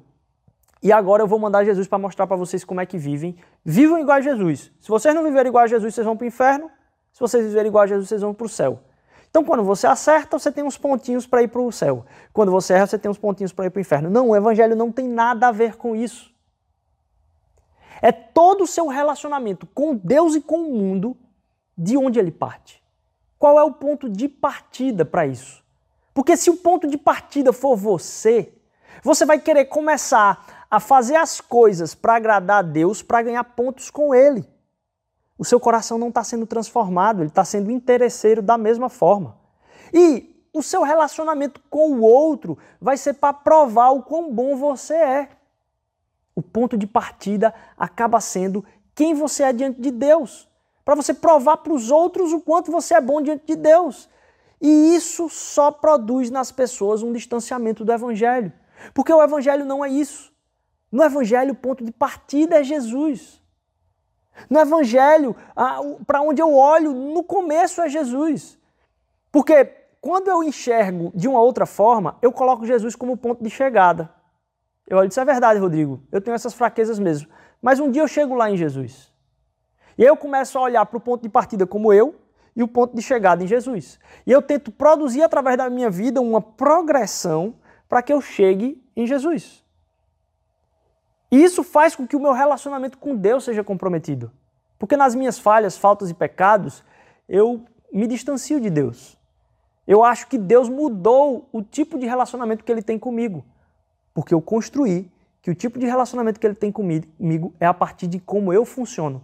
E 0.81 0.91
agora 0.91 1.23
eu 1.23 1.27
vou 1.27 1.39
mandar 1.39 1.63
Jesus 1.63 1.87
para 1.87 1.97
mostrar 1.97 2.27
para 2.27 2.35
vocês 2.35 2.63
como 2.63 2.81
é 2.81 2.85
que 2.85 2.97
vivem. 2.97 3.35
Vivam 3.63 3.99
igual 3.99 4.17
a 4.17 4.21
Jesus. 4.21 4.71
Se 4.79 4.89
vocês 4.89 5.15
não 5.15 5.23
viverem 5.23 5.49
igual 5.49 5.63
a 5.63 5.67
Jesus, 5.67 5.93
vocês 5.93 6.05
vão 6.05 6.15
para 6.15 6.25
o 6.25 6.27
inferno. 6.27 6.69
Se 7.13 7.19
vocês 7.19 7.45
viverem 7.45 7.69
igual 7.69 7.83
a 7.83 7.87
Jesus, 7.87 8.09
vocês 8.09 8.21
vão 8.21 8.33
para 8.33 8.45
o 8.45 8.49
céu. 8.49 8.79
Então, 9.29 9.43
quando 9.43 9.63
você 9.63 9.87
acerta, 9.87 10.37
você 10.37 10.51
tem 10.51 10.63
uns 10.63 10.77
pontinhos 10.77 11.25
para 11.25 11.41
ir 11.41 11.47
para 11.47 11.61
o 11.61 11.71
céu. 11.71 12.05
Quando 12.31 12.51
você 12.51 12.73
erra, 12.73 12.85
você 12.85 12.99
tem 12.99 13.09
uns 13.09 13.17
pontinhos 13.17 13.51
para 13.51 13.65
ir 13.65 13.69
para 13.69 13.79
o 13.79 13.81
inferno. 13.81 14.09
Não, 14.09 14.29
o 14.29 14.35
evangelho 14.35 14.75
não 14.75 14.91
tem 14.91 15.07
nada 15.07 15.47
a 15.47 15.51
ver 15.51 15.75
com 15.75 15.95
isso. 15.95 16.31
É 18.01 18.11
todo 18.11 18.65
o 18.65 18.67
seu 18.67 18.87
relacionamento 18.87 19.65
com 19.67 19.95
Deus 19.95 20.35
e 20.35 20.41
com 20.41 20.57
o 20.57 20.71
mundo 20.71 21.17
de 21.77 21.97
onde 21.97 22.19
ele 22.19 22.31
parte. 22.31 22.81
qual 23.39 23.59
é 23.59 23.63
o 23.63 23.73
ponto 23.73 24.07
de 24.07 24.29
partida 24.29 25.03
para 25.03 25.27
isso. 25.27 25.61
Porque 26.13 26.37
se 26.37 26.49
o 26.49 26.55
ponto 26.55 26.87
de 26.87 26.97
partida 26.97 27.51
for 27.51 27.75
você, 27.75 28.53
você 29.03 29.25
vai 29.25 29.37
querer 29.37 29.65
começar 29.65 30.65
a 30.71 30.79
fazer 30.79 31.17
as 31.17 31.41
coisas 31.41 31.93
para 31.93 32.15
agradar 32.15 32.59
a 32.59 32.61
Deus, 32.61 33.01
para 33.01 33.21
ganhar 33.21 33.43
pontos 33.43 33.89
com 33.89 34.15
Ele. 34.15 34.47
O 35.37 35.43
seu 35.43 35.59
coração 35.59 35.97
não 35.97 36.07
está 36.07 36.23
sendo 36.23 36.47
transformado, 36.47 37.21
ele 37.21 37.27
está 37.27 37.43
sendo 37.43 37.69
interesseiro 37.69 38.41
da 38.41 38.57
mesma 38.57 38.87
forma. 38.87 39.37
E 39.93 40.47
o 40.53 40.63
seu 40.63 40.83
relacionamento 40.83 41.59
com 41.69 41.91
o 41.91 42.01
outro 42.01 42.57
vai 42.79 42.95
ser 42.95 43.15
para 43.15 43.33
provar 43.33 43.89
o 43.89 44.03
quão 44.03 44.33
bom 44.33 44.55
você 44.55 44.93
é. 44.93 45.29
O 46.33 46.41
ponto 46.41 46.77
de 46.77 46.87
partida 46.87 47.53
acaba 47.77 48.21
sendo 48.21 48.63
quem 48.95 49.13
você 49.13 49.43
é 49.43 49.51
diante 49.51 49.81
de 49.81 49.91
Deus, 49.91 50.47
para 50.83 50.95
você 50.95 51.13
provar 51.13 51.57
para 51.57 51.73
os 51.73 51.91
outros 51.91 52.33
o 52.33 52.41
quanto 52.41 52.71
você 52.71 52.95
é 52.95 53.01
bom 53.01 53.21
diante 53.21 53.45
de 53.45 53.55
Deus. 53.55 54.09
E 54.61 54.95
isso 54.95 55.29
só 55.29 55.71
produz 55.71 56.29
nas 56.29 56.51
pessoas 56.51 57.03
um 57.03 57.11
distanciamento 57.11 57.83
do 57.83 57.91
Evangelho. 57.91 58.51
Porque 58.93 59.13
o 59.13 59.21
Evangelho 59.21 59.65
não 59.65 59.83
é 59.83 59.89
isso. 59.89 60.31
No 60.91 61.03
Evangelho, 61.03 61.53
o 61.53 61.55
ponto 61.55 61.83
de 61.83 61.91
partida 61.91 62.59
é 62.59 62.63
Jesus. 62.63 63.41
No 64.49 64.59
Evangelho, 64.59 65.35
para 66.05 66.21
onde 66.21 66.41
eu 66.41 66.53
olho, 66.53 66.93
no 66.93 67.23
começo 67.23 67.81
é 67.81 67.89
Jesus. 67.89 68.57
Porque 69.31 69.65
quando 70.01 70.27
eu 70.27 70.43
enxergo 70.43 71.11
de 71.15 71.27
uma 71.27 71.39
outra 71.39 71.65
forma, 71.65 72.17
eu 72.21 72.31
coloco 72.31 72.65
Jesus 72.65 72.95
como 72.95 73.15
ponto 73.15 73.43
de 73.43 73.49
chegada. 73.49 74.13
Eu 74.85 74.97
olho, 74.97 75.07
isso 75.07 75.19
é 75.19 75.25
verdade, 75.25 75.59
Rodrigo, 75.59 76.03
eu 76.11 76.19
tenho 76.19 76.35
essas 76.35 76.53
fraquezas 76.53 76.99
mesmo. 76.99 77.29
Mas 77.61 77.79
um 77.79 77.89
dia 77.89 78.01
eu 78.01 78.07
chego 78.07 78.35
lá 78.35 78.51
em 78.51 78.57
Jesus. 78.57 79.12
E 79.97 80.03
eu 80.03 80.15
começo 80.17 80.57
a 80.57 80.61
olhar 80.61 80.85
para 80.85 80.97
o 80.97 81.01
ponto 81.01 81.21
de 81.21 81.29
partida 81.29 81.65
como 81.65 81.93
eu 81.93 82.15
e 82.55 82.63
o 82.63 82.67
ponto 82.67 82.95
de 82.95 83.01
chegada 83.01 83.43
em 83.43 83.47
Jesus. 83.47 83.99
E 84.25 84.31
eu 84.31 84.41
tento 84.41 84.71
produzir 84.71 85.23
através 85.23 85.57
da 85.57 85.69
minha 85.69 85.89
vida 85.89 86.21
uma 86.21 86.41
progressão 86.41 87.55
para 87.87 88.01
que 88.01 88.13
eu 88.13 88.21
chegue 88.21 88.83
em 88.95 89.05
Jesus. 89.05 89.63
E 91.31 91.43
isso 91.43 91.63
faz 91.63 91.95
com 91.95 92.05
que 92.05 92.15
o 92.15 92.19
meu 92.19 92.31
relacionamento 92.31 92.97
com 92.97 93.15
Deus 93.15 93.43
seja 93.43 93.63
comprometido. 93.63 94.31
Porque 94.77 94.95
nas 94.95 95.15
minhas 95.15 95.39
falhas, 95.39 95.77
faltas 95.77 96.09
e 96.09 96.13
pecados, 96.13 96.83
eu 97.27 97.65
me 97.91 98.05
distancio 98.05 98.59
de 98.59 98.69
Deus. 98.69 99.17
Eu 99.87 100.03
acho 100.03 100.27
que 100.27 100.37
Deus 100.37 100.69
mudou 100.69 101.47
o 101.51 101.61
tipo 101.61 101.97
de 101.97 102.05
relacionamento 102.05 102.63
que 102.63 102.71
ele 102.71 102.81
tem 102.81 102.99
comigo. 102.99 103.43
Porque 104.13 104.33
eu 104.33 104.41
construí 104.41 105.11
que 105.41 105.51
o 105.51 105.55
tipo 105.55 105.77
de 105.79 105.85
relacionamento 105.85 106.39
que 106.39 106.47
ele 106.47 106.55
tem 106.55 106.71
comigo 106.71 107.53
é 107.59 107.65
a 107.65 107.73
partir 107.73 108.07
de 108.07 108.19
como 108.19 108.53
eu 108.53 108.63
funciono. 108.63 109.21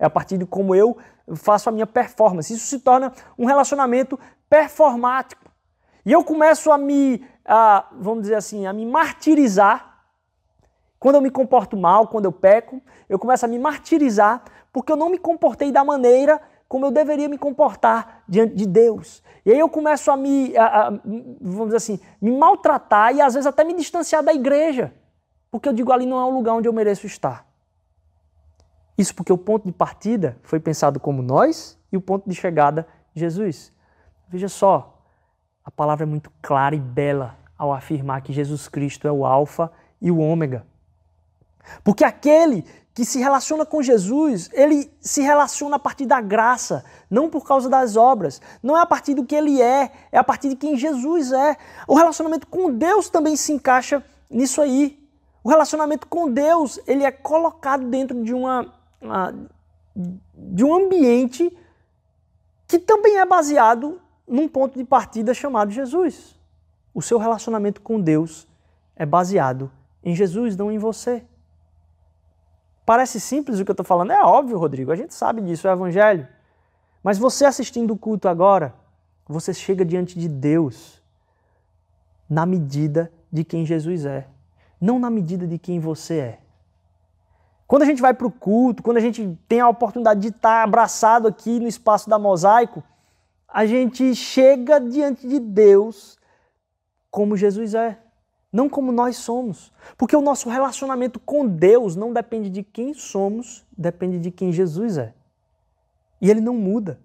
É 0.00 0.06
a 0.06 0.10
partir 0.10 0.38
de 0.38 0.46
como 0.46 0.74
eu 0.74 0.96
faço 1.36 1.68
a 1.68 1.72
minha 1.72 1.86
performance. 1.86 2.52
Isso 2.52 2.66
se 2.66 2.80
torna 2.80 3.12
um 3.38 3.44
relacionamento 3.44 4.18
performático. 4.48 5.44
E 6.04 6.10
eu 6.10 6.24
começo 6.24 6.72
a 6.72 6.78
me, 6.78 7.24
a, 7.44 7.86
vamos 7.92 8.22
dizer 8.22 8.36
assim, 8.36 8.66
a 8.66 8.72
me 8.72 8.86
martirizar 8.86 9.90
quando 10.98 11.16
eu 11.16 11.20
me 11.20 11.30
comporto 11.30 11.76
mal, 11.76 12.08
quando 12.08 12.24
eu 12.24 12.32
peco, 12.32 12.80
eu 13.08 13.18
começo 13.18 13.44
a 13.44 13.48
me 13.48 13.58
martirizar 13.58 14.42
porque 14.72 14.90
eu 14.90 14.96
não 14.96 15.08
me 15.08 15.18
comportei 15.18 15.70
da 15.70 15.84
maneira 15.84 16.40
como 16.68 16.86
eu 16.86 16.90
deveria 16.90 17.28
me 17.28 17.36
comportar 17.36 18.22
diante 18.28 18.54
de 18.54 18.66
Deus. 18.66 19.22
E 19.44 19.50
aí 19.50 19.58
eu 19.58 19.68
começo 19.68 20.10
a 20.10 20.16
me, 20.16 20.56
a, 20.56 20.88
a, 20.88 20.90
vamos 21.40 21.66
dizer 21.66 21.76
assim, 21.78 22.00
me 22.20 22.30
maltratar 22.30 23.14
e 23.14 23.20
às 23.20 23.34
vezes 23.34 23.46
até 23.46 23.64
me 23.64 23.74
distanciar 23.74 24.22
da 24.22 24.32
igreja, 24.32 24.94
porque 25.50 25.68
eu 25.68 25.72
digo 25.72 25.92
ali 25.92 26.06
não 26.06 26.20
é 26.20 26.24
o 26.24 26.30
lugar 26.30 26.54
onde 26.54 26.68
eu 26.68 26.72
mereço 26.72 27.06
estar. 27.06 27.49
Isso 29.00 29.14
porque 29.14 29.32
o 29.32 29.38
ponto 29.38 29.64
de 29.64 29.72
partida 29.72 30.36
foi 30.42 30.60
pensado 30.60 31.00
como 31.00 31.22
nós 31.22 31.78
e 31.90 31.96
o 31.96 32.02
ponto 32.02 32.28
de 32.28 32.36
chegada 32.36 32.86
Jesus. 33.14 33.72
Veja 34.28 34.46
só, 34.46 35.02
a 35.64 35.70
palavra 35.70 36.04
é 36.04 36.06
muito 36.06 36.30
clara 36.42 36.74
e 36.76 36.78
bela 36.78 37.34
ao 37.56 37.72
afirmar 37.72 38.20
que 38.20 38.30
Jesus 38.30 38.68
Cristo 38.68 39.08
é 39.08 39.10
o 39.10 39.24
Alfa 39.24 39.72
e 40.02 40.10
o 40.10 40.18
Ômega. 40.18 40.66
Porque 41.82 42.04
aquele 42.04 42.62
que 42.92 43.06
se 43.06 43.18
relaciona 43.18 43.64
com 43.64 43.82
Jesus, 43.82 44.50
ele 44.52 44.92
se 45.00 45.22
relaciona 45.22 45.76
a 45.76 45.78
partir 45.78 46.04
da 46.04 46.20
graça, 46.20 46.84
não 47.08 47.30
por 47.30 47.46
causa 47.46 47.70
das 47.70 47.96
obras. 47.96 48.38
Não 48.62 48.76
é 48.76 48.82
a 48.82 48.86
partir 48.86 49.14
do 49.14 49.24
que 49.24 49.34
ele 49.34 49.62
é, 49.62 49.92
é 50.12 50.18
a 50.18 50.24
partir 50.24 50.50
de 50.50 50.56
quem 50.56 50.76
Jesus 50.76 51.32
é. 51.32 51.56
O 51.88 51.94
relacionamento 51.96 52.46
com 52.46 52.70
Deus 52.70 53.08
também 53.08 53.34
se 53.34 53.50
encaixa 53.50 54.04
nisso 54.28 54.60
aí. 54.60 55.02
O 55.42 55.48
relacionamento 55.48 56.06
com 56.06 56.30
Deus, 56.30 56.78
ele 56.86 57.02
é 57.02 57.10
colocado 57.10 57.86
dentro 57.86 58.22
de 58.22 58.34
uma, 58.34 58.70
de 60.34 60.64
um 60.64 60.74
ambiente 60.74 61.56
que 62.66 62.78
também 62.78 63.18
é 63.18 63.24
baseado 63.24 64.00
num 64.26 64.48
ponto 64.48 64.78
de 64.78 64.84
partida 64.84 65.34
chamado 65.34 65.70
Jesus. 65.70 66.38
O 66.94 67.02
seu 67.02 67.18
relacionamento 67.18 67.80
com 67.80 68.00
Deus 68.00 68.46
é 68.94 69.04
baseado 69.04 69.70
em 70.02 70.14
Jesus, 70.14 70.56
não 70.56 70.70
em 70.70 70.78
você. 70.78 71.24
Parece 72.84 73.20
simples 73.20 73.58
o 73.58 73.64
que 73.64 73.70
eu 73.70 73.74
estou 73.74 73.86
falando, 73.86 74.12
é 74.12 74.22
óbvio, 74.22 74.58
Rodrigo, 74.58 74.90
a 74.90 74.96
gente 74.96 75.14
sabe 75.14 75.40
disso, 75.40 75.66
é 75.68 75.70
o 75.70 75.74
Evangelho. 75.74 76.26
Mas 77.02 77.18
você 77.18 77.44
assistindo 77.44 77.92
o 77.92 77.98
culto 77.98 78.28
agora, 78.28 78.74
você 79.26 79.54
chega 79.54 79.84
diante 79.84 80.18
de 80.18 80.28
Deus 80.28 81.00
na 82.28 82.44
medida 82.44 83.12
de 83.32 83.44
quem 83.44 83.64
Jesus 83.64 84.04
é, 84.04 84.26
não 84.80 84.98
na 84.98 85.10
medida 85.10 85.46
de 85.46 85.58
quem 85.58 85.78
você 85.78 86.18
é. 86.18 86.40
Quando 87.70 87.82
a 87.82 87.86
gente 87.86 88.02
vai 88.02 88.12
para 88.12 88.26
o 88.26 88.32
culto, 88.32 88.82
quando 88.82 88.96
a 88.96 89.00
gente 89.00 89.38
tem 89.46 89.60
a 89.60 89.68
oportunidade 89.68 90.18
de 90.18 90.26
estar 90.26 90.64
abraçado 90.64 91.28
aqui 91.28 91.60
no 91.60 91.68
espaço 91.68 92.10
da 92.10 92.18
mosaico, 92.18 92.82
a 93.46 93.64
gente 93.64 94.12
chega 94.12 94.80
diante 94.80 95.28
de 95.28 95.38
Deus 95.38 96.18
como 97.12 97.36
Jesus 97.36 97.72
é 97.76 97.96
não 98.52 98.68
como 98.68 98.90
nós 98.90 99.18
somos. 99.18 99.72
Porque 99.96 100.16
o 100.16 100.20
nosso 100.20 100.48
relacionamento 100.48 101.20
com 101.20 101.46
Deus 101.46 101.94
não 101.94 102.12
depende 102.12 102.50
de 102.50 102.64
quem 102.64 102.92
somos, 102.92 103.64
depende 103.78 104.18
de 104.18 104.32
quem 104.32 104.50
Jesus 104.50 104.98
é. 104.98 105.14
E 106.20 106.28
ele 106.28 106.40
não 106.40 106.56
muda. 106.56 106.98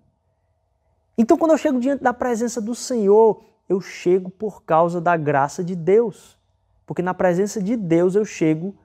Então, 1.15 1.37
quando 1.37 1.51
eu 1.51 1.59
chego 1.59 1.79
diante 1.79 2.03
da 2.03 2.11
presença 2.11 2.59
do 2.59 2.73
Senhor, 2.73 3.45
eu 3.69 3.79
chego 3.79 4.31
por 4.31 4.63
causa 4.63 4.99
da 4.99 5.15
graça 5.15 5.63
de 5.63 5.75
Deus. 5.75 6.35
Porque 6.87 7.03
na 7.03 7.13
presença 7.13 7.61
de 7.61 7.75
Deus 7.75 8.15
eu 8.15 8.25
chego 8.25 8.75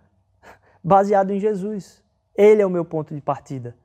baseado 0.83 1.31
em 1.31 1.41
Jesus. 1.41 2.03
Ele 2.35 2.63
é 2.63 2.67
o 2.67 2.71
meu 2.71 2.85
ponto 2.85 3.15
de 3.15 3.21
partida. 3.21 3.77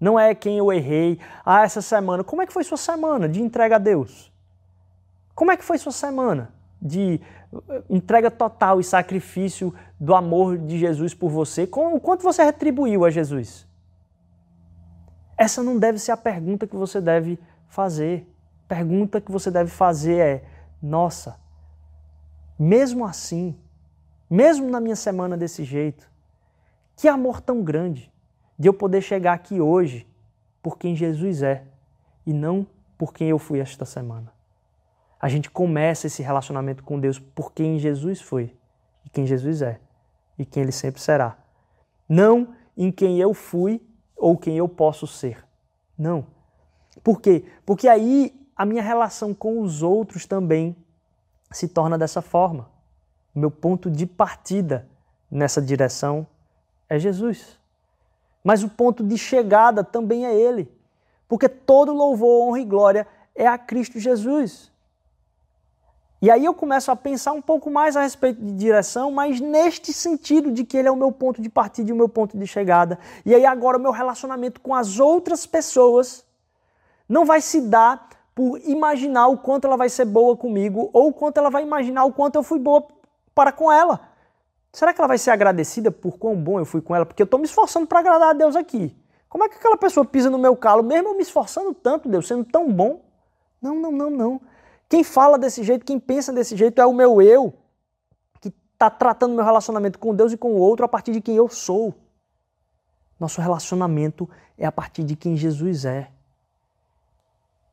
Não 0.00 0.18
é 0.18 0.34
quem 0.34 0.58
eu 0.58 0.72
errei. 0.72 1.18
Ah, 1.44 1.62
essa 1.62 1.80
semana. 1.80 2.24
Como 2.24 2.42
é 2.42 2.46
que 2.46 2.52
foi 2.52 2.64
sua 2.64 2.76
semana 2.76 3.28
de 3.28 3.40
entrega 3.40 3.76
a 3.76 3.78
Deus? 3.78 4.32
Como 5.34 5.50
é 5.50 5.56
que 5.56 5.64
foi 5.64 5.78
sua 5.78 5.92
semana 5.92 6.52
de 6.80 7.20
entrega 7.88 8.30
total 8.30 8.80
e 8.80 8.84
sacrifício 8.84 9.72
do 10.00 10.14
amor 10.14 10.58
de 10.58 10.78
Jesus 10.78 11.14
por 11.14 11.30
você, 11.30 11.68
o 11.70 12.00
quanto 12.00 12.22
você 12.22 12.42
retribuiu 12.42 13.04
a 13.04 13.10
Jesus? 13.10 13.68
Essa 15.36 15.62
não 15.62 15.78
deve 15.78 15.98
ser 15.98 16.12
a 16.12 16.16
pergunta 16.16 16.66
que 16.66 16.76
você 16.76 17.00
deve 17.00 17.38
fazer. 17.68 18.28
A 18.64 18.74
pergunta 18.74 19.20
que 19.20 19.30
você 19.30 19.50
deve 19.50 19.70
fazer 19.70 20.18
é: 20.18 20.44
nossa, 20.82 21.36
mesmo 22.58 23.04
assim, 23.04 23.58
mesmo 24.28 24.68
na 24.68 24.80
minha 24.80 24.96
semana 24.96 25.36
desse 25.36 25.64
jeito, 25.64 26.10
que 27.02 27.08
amor 27.08 27.40
tão 27.40 27.62
grande 27.62 28.12
de 28.58 28.68
eu 28.68 28.72
poder 28.72 29.02
chegar 29.02 29.32
aqui 29.32 29.60
hoje 29.60 30.06
por 30.62 30.78
quem 30.78 30.94
Jesus 30.94 31.42
é 31.42 31.64
e 32.24 32.32
não 32.32 32.66
por 32.96 33.12
quem 33.12 33.28
eu 33.28 33.38
fui 33.38 33.58
esta 33.58 33.84
semana 33.84 34.32
a 35.22 35.28
gente 35.28 35.48
começa 35.48 36.08
esse 36.08 36.20
relacionamento 36.20 36.82
com 36.82 36.98
Deus 36.98 37.16
por 37.16 37.52
quem 37.52 37.78
Jesus 37.78 38.20
foi, 38.20 38.56
e 39.06 39.08
quem 39.08 39.24
Jesus 39.24 39.62
é, 39.62 39.78
e 40.36 40.44
quem 40.44 40.64
Ele 40.64 40.72
sempre 40.72 41.00
será. 41.00 41.38
Não 42.08 42.48
em 42.76 42.90
quem 42.90 43.20
eu 43.20 43.32
fui 43.32 43.80
ou 44.16 44.36
quem 44.36 44.56
eu 44.56 44.68
posso 44.68 45.06
ser. 45.06 45.46
Não. 45.96 46.26
Por 47.04 47.20
quê? 47.20 47.44
Porque 47.64 47.86
aí 47.86 48.34
a 48.56 48.66
minha 48.66 48.82
relação 48.82 49.32
com 49.32 49.60
os 49.60 49.80
outros 49.80 50.26
também 50.26 50.76
se 51.52 51.68
torna 51.68 51.96
dessa 51.96 52.20
forma. 52.20 52.68
Meu 53.32 53.50
ponto 53.50 53.88
de 53.88 54.06
partida 54.06 54.88
nessa 55.30 55.62
direção 55.62 56.26
é 56.94 56.98
Jesus. 56.98 57.58
Mas 58.44 58.62
o 58.62 58.68
ponto 58.68 59.02
de 59.02 59.16
chegada 59.16 59.82
também 59.82 60.26
é 60.26 60.34
Ele. 60.34 60.70
Porque 61.28 61.48
todo 61.48 61.92
louvor, 61.92 62.48
honra 62.48 62.60
e 62.60 62.64
glória 62.64 63.06
é 63.34 63.46
a 63.46 63.56
Cristo 63.56 63.98
Jesus. 63.98 64.70
E 66.20 66.30
aí 66.30 66.44
eu 66.44 66.54
começo 66.54 66.90
a 66.90 66.94
pensar 66.94 67.32
um 67.32 67.42
pouco 67.42 67.70
mais 67.70 67.96
a 67.96 68.02
respeito 68.02 68.40
de 68.40 68.52
direção, 68.52 69.10
mas 69.10 69.40
neste 69.40 69.92
sentido 69.92 70.52
de 70.52 70.64
que 70.64 70.76
ele 70.76 70.86
é 70.86 70.90
o 70.90 70.96
meu 70.96 71.10
ponto 71.10 71.42
de 71.42 71.48
partida 71.48 71.90
e 71.90 71.92
o 71.92 71.96
meu 71.96 72.08
ponto 72.08 72.38
de 72.38 72.46
chegada. 72.46 72.96
E 73.26 73.34
aí 73.34 73.44
agora 73.44 73.76
o 73.76 73.80
meu 73.80 73.90
relacionamento 73.90 74.60
com 74.60 74.72
as 74.72 75.00
outras 75.00 75.46
pessoas 75.46 76.24
não 77.08 77.24
vai 77.24 77.40
se 77.40 77.62
dar 77.62 78.08
por 78.36 78.60
imaginar 78.60 79.26
o 79.26 79.38
quanto 79.38 79.66
ela 79.66 79.76
vai 79.76 79.88
ser 79.88 80.04
boa 80.04 80.36
comigo 80.36 80.90
ou 80.92 81.08
o 81.08 81.12
quanto 81.12 81.38
ela 81.38 81.50
vai 81.50 81.62
imaginar 81.64 82.04
o 82.04 82.12
quanto 82.12 82.36
eu 82.36 82.42
fui 82.44 82.58
boa 82.60 82.86
para 83.34 83.50
com 83.50 83.72
ela. 83.72 84.11
Será 84.72 84.94
que 84.94 85.00
ela 85.00 85.08
vai 85.08 85.18
ser 85.18 85.30
agradecida 85.30 85.90
por 85.90 86.16
quão 86.16 86.34
bom 86.34 86.58
eu 86.58 86.64
fui 86.64 86.80
com 86.80 86.96
ela? 86.96 87.04
Porque 87.04 87.22
eu 87.22 87.24
estou 87.24 87.38
me 87.38 87.44
esforçando 87.44 87.86
para 87.86 87.98
agradar 87.98 88.30
a 88.30 88.32
Deus 88.32 88.56
aqui. 88.56 88.96
Como 89.28 89.44
é 89.44 89.48
que 89.48 89.56
aquela 89.56 89.76
pessoa 89.76 90.04
pisa 90.04 90.30
no 90.30 90.38
meu 90.38 90.56
calo, 90.56 90.82
mesmo 90.82 91.08
eu 91.08 91.16
me 91.16 91.22
esforçando 91.22 91.74
tanto, 91.74 92.08
Deus, 92.08 92.26
sendo 92.26 92.44
tão 92.44 92.72
bom? 92.72 93.04
Não, 93.60 93.74
não, 93.74 93.92
não, 93.92 94.10
não. 94.10 94.40
Quem 94.88 95.04
fala 95.04 95.38
desse 95.38 95.62
jeito, 95.62 95.84
quem 95.84 95.98
pensa 95.98 96.32
desse 96.32 96.56
jeito 96.56 96.80
é 96.80 96.86
o 96.86 96.92
meu 96.92 97.20
eu, 97.20 97.54
que 98.40 98.48
está 98.48 98.90
tratando 98.90 99.34
meu 99.34 99.44
relacionamento 99.44 99.98
com 99.98 100.14
Deus 100.14 100.32
e 100.32 100.36
com 100.36 100.52
o 100.52 100.58
outro 100.58 100.84
a 100.84 100.88
partir 100.88 101.12
de 101.12 101.20
quem 101.20 101.36
eu 101.36 101.48
sou. 101.48 101.94
Nosso 103.18 103.40
relacionamento 103.40 104.28
é 104.58 104.66
a 104.66 104.72
partir 104.72 105.04
de 105.04 105.16
quem 105.16 105.36
Jesus 105.36 105.84
é. 105.84 106.10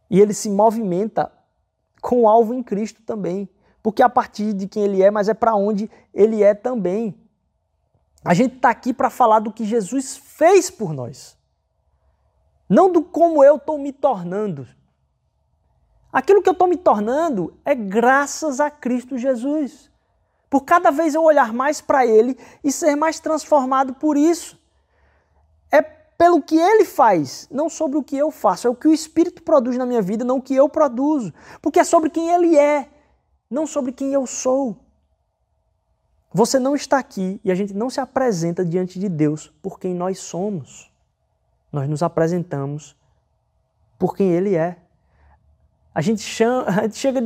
E 0.10 0.20
ele 0.20 0.34
se 0.34 0.50
movimenta 0.50 1.32
com 2.02 2.22
o 2.22 2.28
alvo 2.28 2.54
em 2.54 2.64
Cristo 2.64 3.02
também. 3.04 3.50
Porque 3.82 4.04
a 4.04 4.10
partir 4.10 4.54
de 4.54 4.68
quem 4.68 4.84
ele 4.84 5.02
é, 5.02 5.10
mas 5.10 5.30
é 5.30 5.34
para 5.34 5.56
onde 5.56 5.90
ele 6.14 6.44
é 6.44 6.54
também. 6.54 7.18
A 8.24 8.34
gente 8.34 8.56
está 8.56 8.70
aqui 8.70 8.94
para 8.94 9.10
falar 9.10 9.40
do 9.40 9.52
que 9.52 9.64
Jesus 9.64 10.18
fez 10.18 10.70
por 10.70 10.94
nós. 10.94 11.38
Não 12.68 12.92
do 12.92 13.02
como 13.02 13.44
eu 13.44 13.56
estou 13.56 13.78
me 13.78 13.92
tornando. 13.92 14.68
Aquilo 16.12 16.42
que 16.42 16.50
eu 16.50 16.54
estou 16.54 16.68
me 16.68 16.78
tornando 16.78 17.58
é 17.64 17.74
graças 17.74 18.60
a 18.60 18.70
Cristo 18.70 19.18
Jesus. 19.18 19.90
Por 20.50 20.62
cada 20.62 20.92
vez 20.92 21.14
eu 21.14 21.24
olhar 21.24 21.54
mais 21.54 21.80
para 21.80 22.06
Ele 22.06 22.38
e 22.64 22.72
ser 22.72 22.96
mais 22.96 23.20
transformado 23.20 23.94
por 23.94 24.18
isso. 24.18 24.60
É 25.72 25.82
pelo 25.82 26.42
que 26.42 26.58
Ele 26.58 26.84
faz, 26.84 27.48
não 27.52 27.70
sobre 27.70 27.98
o 27.98 28.04
que 28.04 28.18
eu 28.18 28.32
faço. 28.32 28.68
É 28.68 28.70
o 28.70 28.76
que 28.76 28.88
o 28.88 28.94
Espírito 28.94 29.44
produz 29.44 29.78
na 29.78 29.86
minha 29.86 30.02
vida, 30.02 30.26
não 30.26 30.38
o 30.38 30.42
que 30.42 30.56
eu 30.56 30.68
produzo. 30.68 31.32
Porque 31.62 31.80
é 31.80 31.84
sobre 31.84 32.10
quem 32.10 32.30
Ele 32.32 32.58
é, 32.58 32.90
não 33.50 33.66
sobre 33.66 33.92
quem 33.92 34.14
eu 34.14 34.28
sou. 34.28 34.78
Você 36.32 36.60
não 36.60 36.76
está 36.76 37.00
aqui 37.00 37.42
e 37.44 37.52
a 37.52 37.56
gente 37.56 37.74
não 37.74 37.90
se 37.90 38.00
apresenta 38.00 38.64
diante 38.64 39.00
de 39.00 39.10
Deus 39.10 39.48
por 39.62 39.80
quem 39.80 39.96
nós 39.96 40.20
somos. 40.20 40.92
Nós 41.72 41.90
nos 41.90 42.04
apresentamos 42.04 42.96
por 43.98 44.16
quem 44.16 44.32
Ele 44.32 44.56
é. 44.56 44.78
A 45.94 46.02
gente, 46.02 46.22
chama, 46.22 46.66
a 46.68 46.84
gente 46.84 46.98
chega 46.98 47.20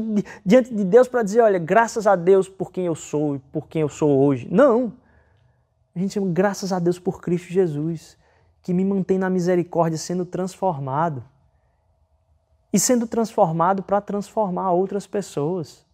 diante 0.45 0.73
de 0.73 0.83
Deus 0.83 1.07
para 1.07 1.21
dizer: 1.21 1.41
olha, 1.41 1.59
graças 1.59 2.07
a 2.07 2.15
Deus 2.15 2.47
por 2.47 2.71
quem 2.71 2.85
eu 2.85 2.95
sou 2.95 3.35
e 3.35 3.39
por 3.39 3.67
quem 3.67 3.81
eu 3.81 3.89
sou 3.89 4.23
hoje. 4.23 4.47
Não. 4.49 4.93
A 5.95 5.99
gente 5.99 6.13
chama 6.13 6.31
graças 6.31 6.73
a 6.73 6.79
Deus 6.79 6.97
por 6.97 7.21
Cristo 7.21 7.53
Jesus, 7.53 8.17
que 8.63 8.73
me 8.73 8.83
mantém 8.83 9.19
na 9.19 9.29
misericórdia, 9.29 9.97
sendo 9.97 10.25
transformado. 10.25 11.23
E 12.71 12.79
sendo 12.79 13.05
transformado 13.05 13.83
para 13.83 14.01
transformar 14.01 14.71
outras 14.71 15.05
pessoas. 15.05 15.85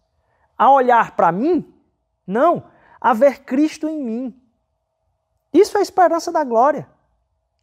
A 0.60 0.70
olhar 0.70 1.16
para 1.16 1.32
mim? 1.32 1.72
Não 2.26 2.64
a 3.00 3.14
ver 3.14 3.44
Cristo 3.44 3.88
em 3.88 3.98
mim. 3.98 4.42
Isso 5.52 5.76
é 5.76 5.80
a 5.80 5.82
esperança 5.82 6.30
da 6.30 6.44
glória. 6.44 6.86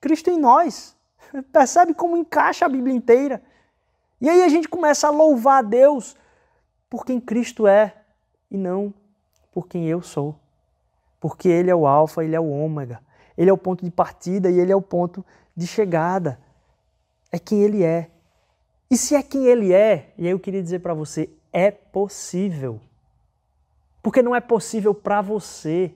Cristo 0.02 0.32
em 0.32 0.40
nós. 0.40 0.98
Percebe 1.54 1.94
como 1.94 2.18
encaixa 2.18 2.66
a 2.66 2.70
Bíblia 2.70 2.96
inteira? 2.96 3.42
E 4.20 4.28
aí 4.28 4.42
a 4.42 4.50
gente 4.50 4.68
começa 4.68 5.08
a 5.08 5.12
louvar 5.12 5.60
a 5.60 5.62
Deus 5.62 6.16
por 6.90 7.06
quem 7.06 7.20
Cristo 7.20 7.68
é 7.68 7.96
e 8.50 8.58
não 8.58 8.92
por 9.52 9.68
quem 9.68 9.88
eu 9.88 10.02
sou. 10.02 10.36
Porque 11.20 11.48
Ele 11.48 11.70
é 11.70 11.76
o 11.76 11.86
Alfa, 11.86 12.24
Ele 12.24 12.36
é 12.36 12.40
o 12.40 12.50
Ômega. 12.50 13.00
Ele 13.38 13.52
é 13.52 13.54
o 13.54 13.58
ponto 13.58 13.86
de 13.86 13.92
partida 13.92 14.50
e 14.50 14.60
Ele 14.60 14.72
é 14.72 14.76
o 14.76 14.82
ponto 14.82 15.24
de 15.56 15.68
chegada. 15.68 16.40
É 17.32 17.38
quem 17.38 17.62
Ele 17.62 17.84
é. 17.84 18.10
E 18.90 18.98
se 18.98 19.16
é 19.16 19.22
quem 19.22 19.46
Ele 19.46 19.72
é, 19.72 20.14
e 20.18 20.26
aí 20.26 20.32
eu 20.32 20.40
queria 20.40 20.64
dizer 20.64 20.80
para 20.80 20.94
você, 20.94 21.30
é 21.58 21.72
possível 21.72 22.80
porque 24.08 24.22
não 24.22 24.36
é 24.36 24.40
possível 24.40 24.94
para 24.94 25.22
você. 25.22 25.94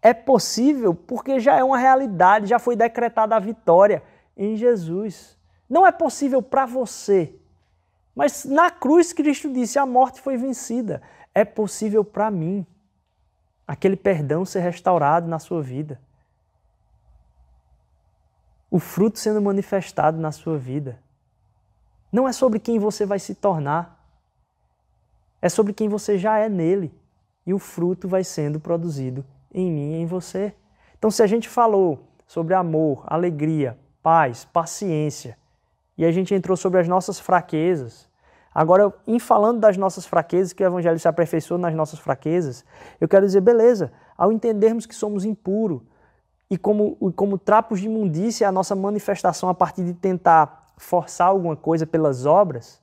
É 0.00 0.12
possível 0.12 0.94
porque 0.94 1.40
já 1.40 1.56
é 1.56 1.64
uma 1.64 1.78
realidade, 1.78 2.46
já 2.46 2.58
foi 2.58 2.76
decretada 2.76 3.34
a 3.34 3.40
vitória 3.40 4.02
em 4.36 4.54
Jesus. 4.54 5.38
Não 5.68 5.86
é 5.86 5.90
possível 5.90 6.42
para 6.42 6.66
você. 6.66 7.34
Mas 8.14 8.44
na 8.44 8.70
cruz 8.70 9.12
Cristo 9.12 9.52
disse: 9.52 9.78
a 9.78 9.86
morte 9.86 10.20
foi 10.20 10.36
vencida. 10.36 11.02
É 11.34 11.44
possível 11.44 12.04
para 12.04 12.30
mim. 12.30 12.66
Aquele 13.66 13.96
perdão 13.96 14.44
ser 14.44 14.60
restaurado 14.60 15.26
na 15.26 15.38
sua 15.38 15.62
vida. 15.62 15.98
O 18.70 18.78
fruto 18.78 19.18
sendo 19.18 19.40
manifestado 19.40 20.20
na 20.20 20.30
sua 20.30 20.58
vida. 20.58 21.00
Não 22.12 22.28
é 22.28 22.32
sobre 22.32 22.60
quem 22.60 22.78
você 22.78 23.06
vai 23.06 23.18
se 23.18 23.34
tornar 23.34 24.01
é 25.42 25.48
sobre 25.48 25.72
quem 25.72 25.88
você 25.88 26.16
já 26.16 26.38
é 26.38 26.48
nele. 26.48 26.94
E 27.44 27.52
o 27.52 27.58
fruto 27.58 28.06
vai 28.06 28.22
sendo 28.22 28.60
produzido 28.60 29.24
em 29.52 29.70
mim 29.70 29.94
e 29.94 29.96
em 29.96 30.06
você. 30.06 30.54
Então, 30.96 31.10
se 31.10 31.20
a 31.20 31.26
gente 31.26 31.48
falou 31.48 32.06
sobre 32.24 32.54
amor, 32.54 33.02
alegria, 33.08 33.76
paz, 34.00 34.44
paciência, 34.44 35.36
e 35.98 36.04
a 36.04 36.12
gente 36.12 36.32
entrou 36.32 36.56
sobre 36.56 36.80
as 36.80 36.86
nossas 36.86 37.18
fraquezas, 37.18 38.08
agora, 38.54 38.94
em 39.06 39.18
falando 39.18 39.58
das 39.58 39.76
nossas 39.76 40.06
fraquezas, 40.06 40.52
que 40.52 40.62
o 40.62 40.66
Evangelho 40.66 40.98
se 40.98 41.08
aperfeiçoou 41.08 41.58
nas 41.58 41.74
nossas 41.74 41.98
fraquezas, 41.98 42.64
eu 43.00 43.08
quero 43.08 43.26
dizer, 43.26 43.40
beleza, 43.40 43.92
ao 44.16 44.30
entendermos 44.30 44.86
que 44.86 44.94
somos 44.94 45.24
impuros 45.24 45.82
e 46.48 46.56
como, 46.56 46.96
como 47.16 47.36
trapos 47.36 47.80
de 47.80 47.86
imundícia 47.86 48.48
a 48.48 48.52
nossa 48.52 48.76
manifestação 48.76 49.48
a 49.48 49.54
partir 49.54 49.84
de 49.84 49.94
tentar 49.94 50.68
forçar 50.76 51.28
alguma 51.28 51.56
coisa 51.56 51.86
pelas 51.86 52.26
obras, 52.26 52.80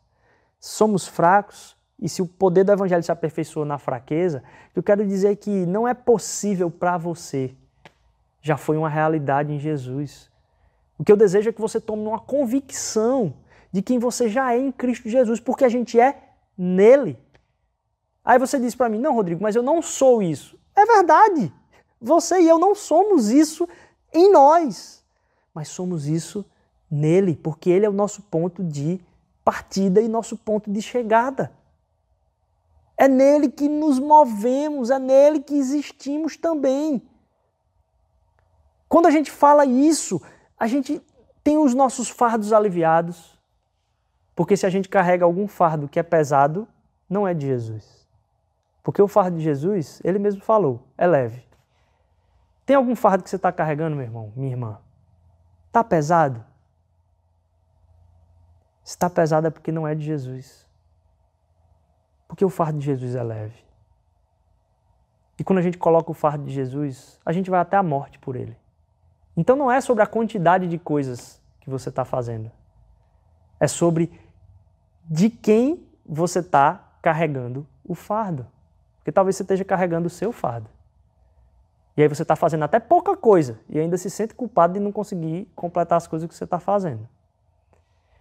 somos 0.59 1.07
fracos, 1.07 1.78
e 2.01 2.07
se 2.07 2.21
o 2.21 2.25
poder 2.25 2.63
do 2.63 2.71
evangelho 2.71 3.03
se 3.03 3.11
aperfeiçoa 3.11 3.65
na 3.65 3.77
fraqueza, 3.77 4.43
eu 4.75 4.81
quero 4.81 5.05
dizer 5.05 5.35
que 5.35 5.65
não 5.65 5.87
é 5.87 5.93
possível 5.93 6.71
para 6.71 6.97
você. 6.97 7.53
Já 8.41 8.55
foi 8.55 8.77
uma 8.77 8.89
realidade 8.89 9.51
em 9.51 9.59
Jesus. 9.59 10.29
O 10.97 11.03
que 11.03 11.11
eu 11.11 11.17
desejo 11.17 11.49
é 11.49 11.53
que 11.53 11.59
você 11.59 11.79
tome 11.79 12.07
uma 12.07 12.19
convicção 12.19 13.33
de 13.71 13.81
quem 13.81 13.99
você 13.99 14.29
já 14.29 14.53
é 14.53 14.59
em 14.59 14.71
Cristo 14.71 15.09
Jesus, 15.09 15.39
porque 15.39 15.65
a 15.65 15.69
gente 15.69 15.99
é 15.99 16.17
nele. 16.57 17.19
Aí 18.23 18.39
você 18.39 18.57
diz 18.59 18.75
para 18.75 18.89
mim: 18.89 18.99
"Não, 18.99 19.13
Rodrigo, 19.13 19.43
mas 19.43 19.55
eu 19.55 19.63
não 19.63 19.81
sou 19.81 20.21
isso". 20.21 20.57
É 20.75 20.85
verdade. 20.85 21.53
Você 22.01 22.39
e 22.39 22.47
eu 22.47 22.57
não 22.57 22.73
somos 22.73 23.29
isso 23.29 23.67
em 24.13 24.31
nós, 24.31 25.03
mas 25.53 25.67
somos 25.67 26.07
isso 26.07 26.45
nele, 26.89 27.35
porque 27.35 27.69
ele 27.69 27.85
é 27.85 27.89
o 27.89 27.93
nosso 27.93 28.21
ponto 28.23 28.63
de 28.63 29.01
partida 29.43 30.01
e 30.01 30.07
nosso 30.07 30.37
ponto 30.37 30.71
de 30.71 30.81
chegada. 30.81 31.51
É 32.99 33.07
nele 33.07 33.49
que 33.49 33.69
nos 33.69 33.97
movemos, 33.97 34.89
é 34.89 34.99
nele 34.99 35.39
que 35.39 35.55
existimos 35.55 36.35
também. 36.35 37.01
Quando 38.89 39.05
a 39.05 39.09
gente 39.09 39.31
fala 39.31 39.65
isso, 39.65 40.21
a 40.59 40.67
gente 40.67 41.01
tem 41.41 41.57
os 41.57 41.73
nossos 41.73 42.09
fardos 42.09 42.51
aliviados, 42.51 43.39
porque 44.35 44.57
se 44.57 44.65
a 44.65 44.69
gente 44.69 44.89
carrega 44.89 45.23
algum 45.23 45.47
fardo 45.47 45.87
que 45.87 45.97
é 45.97 46.03
pesado, 46.03 46.67
não 47.09 47.25
é 47.25 47.33
de 47.33 47.47
Jesus. 47.47 48.05
Porque 48.83 49.01
o 49.01 49.07
fardo 49.07 49.37
de 49.37 49.43
Jesus, 49.45 50.01
ele 50.03 50.19
mesmo 50.19 50.41
falou, 50.41 50.83
é 50.97 51.07
leve. 51.07 51.47
Tem 52.65 52.75
algum 52.75 52.97
fardo 52.97 53.23
que 53.23 53.29
você 53.29 53.37
está 53.37 53.49
carregando, 53.49 53.95
meu 53.95 54.03
irmão, 54.03 54.33
minha 54.35 54.51
irmã? 54.51 54.77
Está 55.67 55.85
pesado? 55.85 56.43
Se 58.83 58.95
está 58.95 59.09
pesado 59.09 59.47
é 59.47 59.49
porque 59.49 59.71
não 59.71 59.87
é 59.87 59.95
de 59.95 60.03
Jesus. 60.03 60.68
Porque 62.29 62.45
o 62.45 62.49
fardo 62.49 62.77
de 62.77 62.85
Jesus 62.85 63.15
é 63.15 63.23
leve. 63.23 63.57
E 65.39 65.43
quando 65.43 65.57
a 65.57 65.61
gente 65.63 65.77
coloca 65.77 66.11
o 66.11 66.13
fardo 66.13 66.45
de 66.45 66.53
Jesus, 66.53 67.19
a 67.25 67.33
gente 67.33 67.49
vai 67.49 67.59
até 67.59 67.75
a 67.75 67.83
morte 67.83 68.19
por 68.19 68.35
ele. 68.35 68.55
Então 69.35 69.55
não 69.55 69.71
é 69.71 69.81
sobre 69.81 70.03
a 70.03 70.07
quantidade 70.07 70.67
de 70.67 70.77
coisas 70.77 71.41
que 71.59 71.69
você 71.69 71.89
está 71.89 72.05
fazendo. 72.05 72.51
É 73.59 73.67
sobre 73.67 74.11
de 75.05 75.29
quem 75.29 75.87
você 76.05 76.39
está 76.39 76.93
carregando 77.01 77.65
o 77.83 77.95
fardo. 77.95 78.45
Porque 78.97 79.11
talvez 79.11 79.35
você 79.35 79.43
esteja 79.43 79.65
carregando 79.65 80.07
o 80.07 80.09
seu 80.09 80.31
fardo. 80.31 80.69
E 81.97 82.01
aí 82.03 82.07
você 82.07 82.21
está 82.21 82.35
fazendo 82.35 82.63
até 82.63 82.79
pouca 82.79 83.17
coisa 83.17 83.59
e 83.67 83.79
ainda 83.79 83.97
se 83.97 84.09
sente 84.09 84.35
culpado 84.35 84.73
de 84.73 84.79
não 84.79 84.91
conseguir 84.91 85.51
completar 85.55 85.97
as 85.97 86.05
coisas 86.05 86.29
que 86.29 86.35
você 86.35 86.43
está 86.43 86.59
fazendo. 86.59 87.09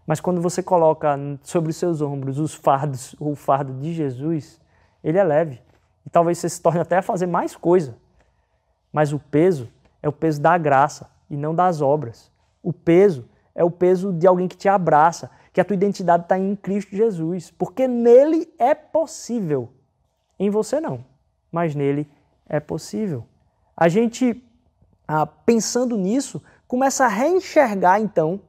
Mas 0.08 0.20
quando 0.20 0.40
você 0.40 0.62
coloca 0.62 1.18
sobre 1.42 1.68
os 1.68 1.76
seus 1.76 2.00
ombros 2.00 2.38
os 2.38 2.54
fardos, 2.54 3.14
o 3.20 3.34
fardo 3.34 3.74
de 3.74 3.92
Jesus, 3.92 4.58
ele 5.04 5.18
é 5.18 5.22
leve. 5.22 5.60
E 6.06 6.08
talvez 6.08 6.38
você 6.38 6.48
se 6.48 6.62
torne 6.62 6.80
até 6.80 6.96
a 6.96 7.02
fazer 7.02 7.26
mais 7.26 7.54
coisa. 7.54 7.94
Mas 8.90 9.12
o 9.12 9.18
peso 9.18 9.68
é 10.02 10.08
o 10.08 10.12
peso 10.12 10.40
da 10.40 10.56
graça 10.56 11.10
e 11.28 11.36
não 11.36 11.54
das 11.54 11.82
obras. 11.82 12.32
O 12.62 12.72
peso 12.72 13.28
é 13.54 13.62
o 13.62 13.70
peso 13.70 14.10
de 14.10 14.26
alguém 14.26 14.48
que 14.48 14.56
te 14.56 14.66
abraça, 14.66 15.30
que 15.52 15.60
a 15.60 15.64
tua 15.64 15.74
identidade 15.74 16.22
está 16.22 16.38
em 16.38 16.56
Cristo 16.56 16.96
Jesus. 16.96 17.50
Porque 17.50 17.86
nele 17.86 18.50
é 18.58 18.74
possível. 18.74 19.68
Em 20.38 20.48
você 20.48 20.80
não, 20.80 21.04
mas 21.52 21.74
nele 21.74 22.10
é 22.48 22.58
possível. 22.58 23.26
A 23.76 23.88
gente, 23.88 24.42
ah, 25.06 25.26
pensando 25.26 25.98
nisso, 25.98 26.42
começa 26.66 27.04
a 27.04 27.08
reenxergar 27.08 28.00
então 28.00 28.40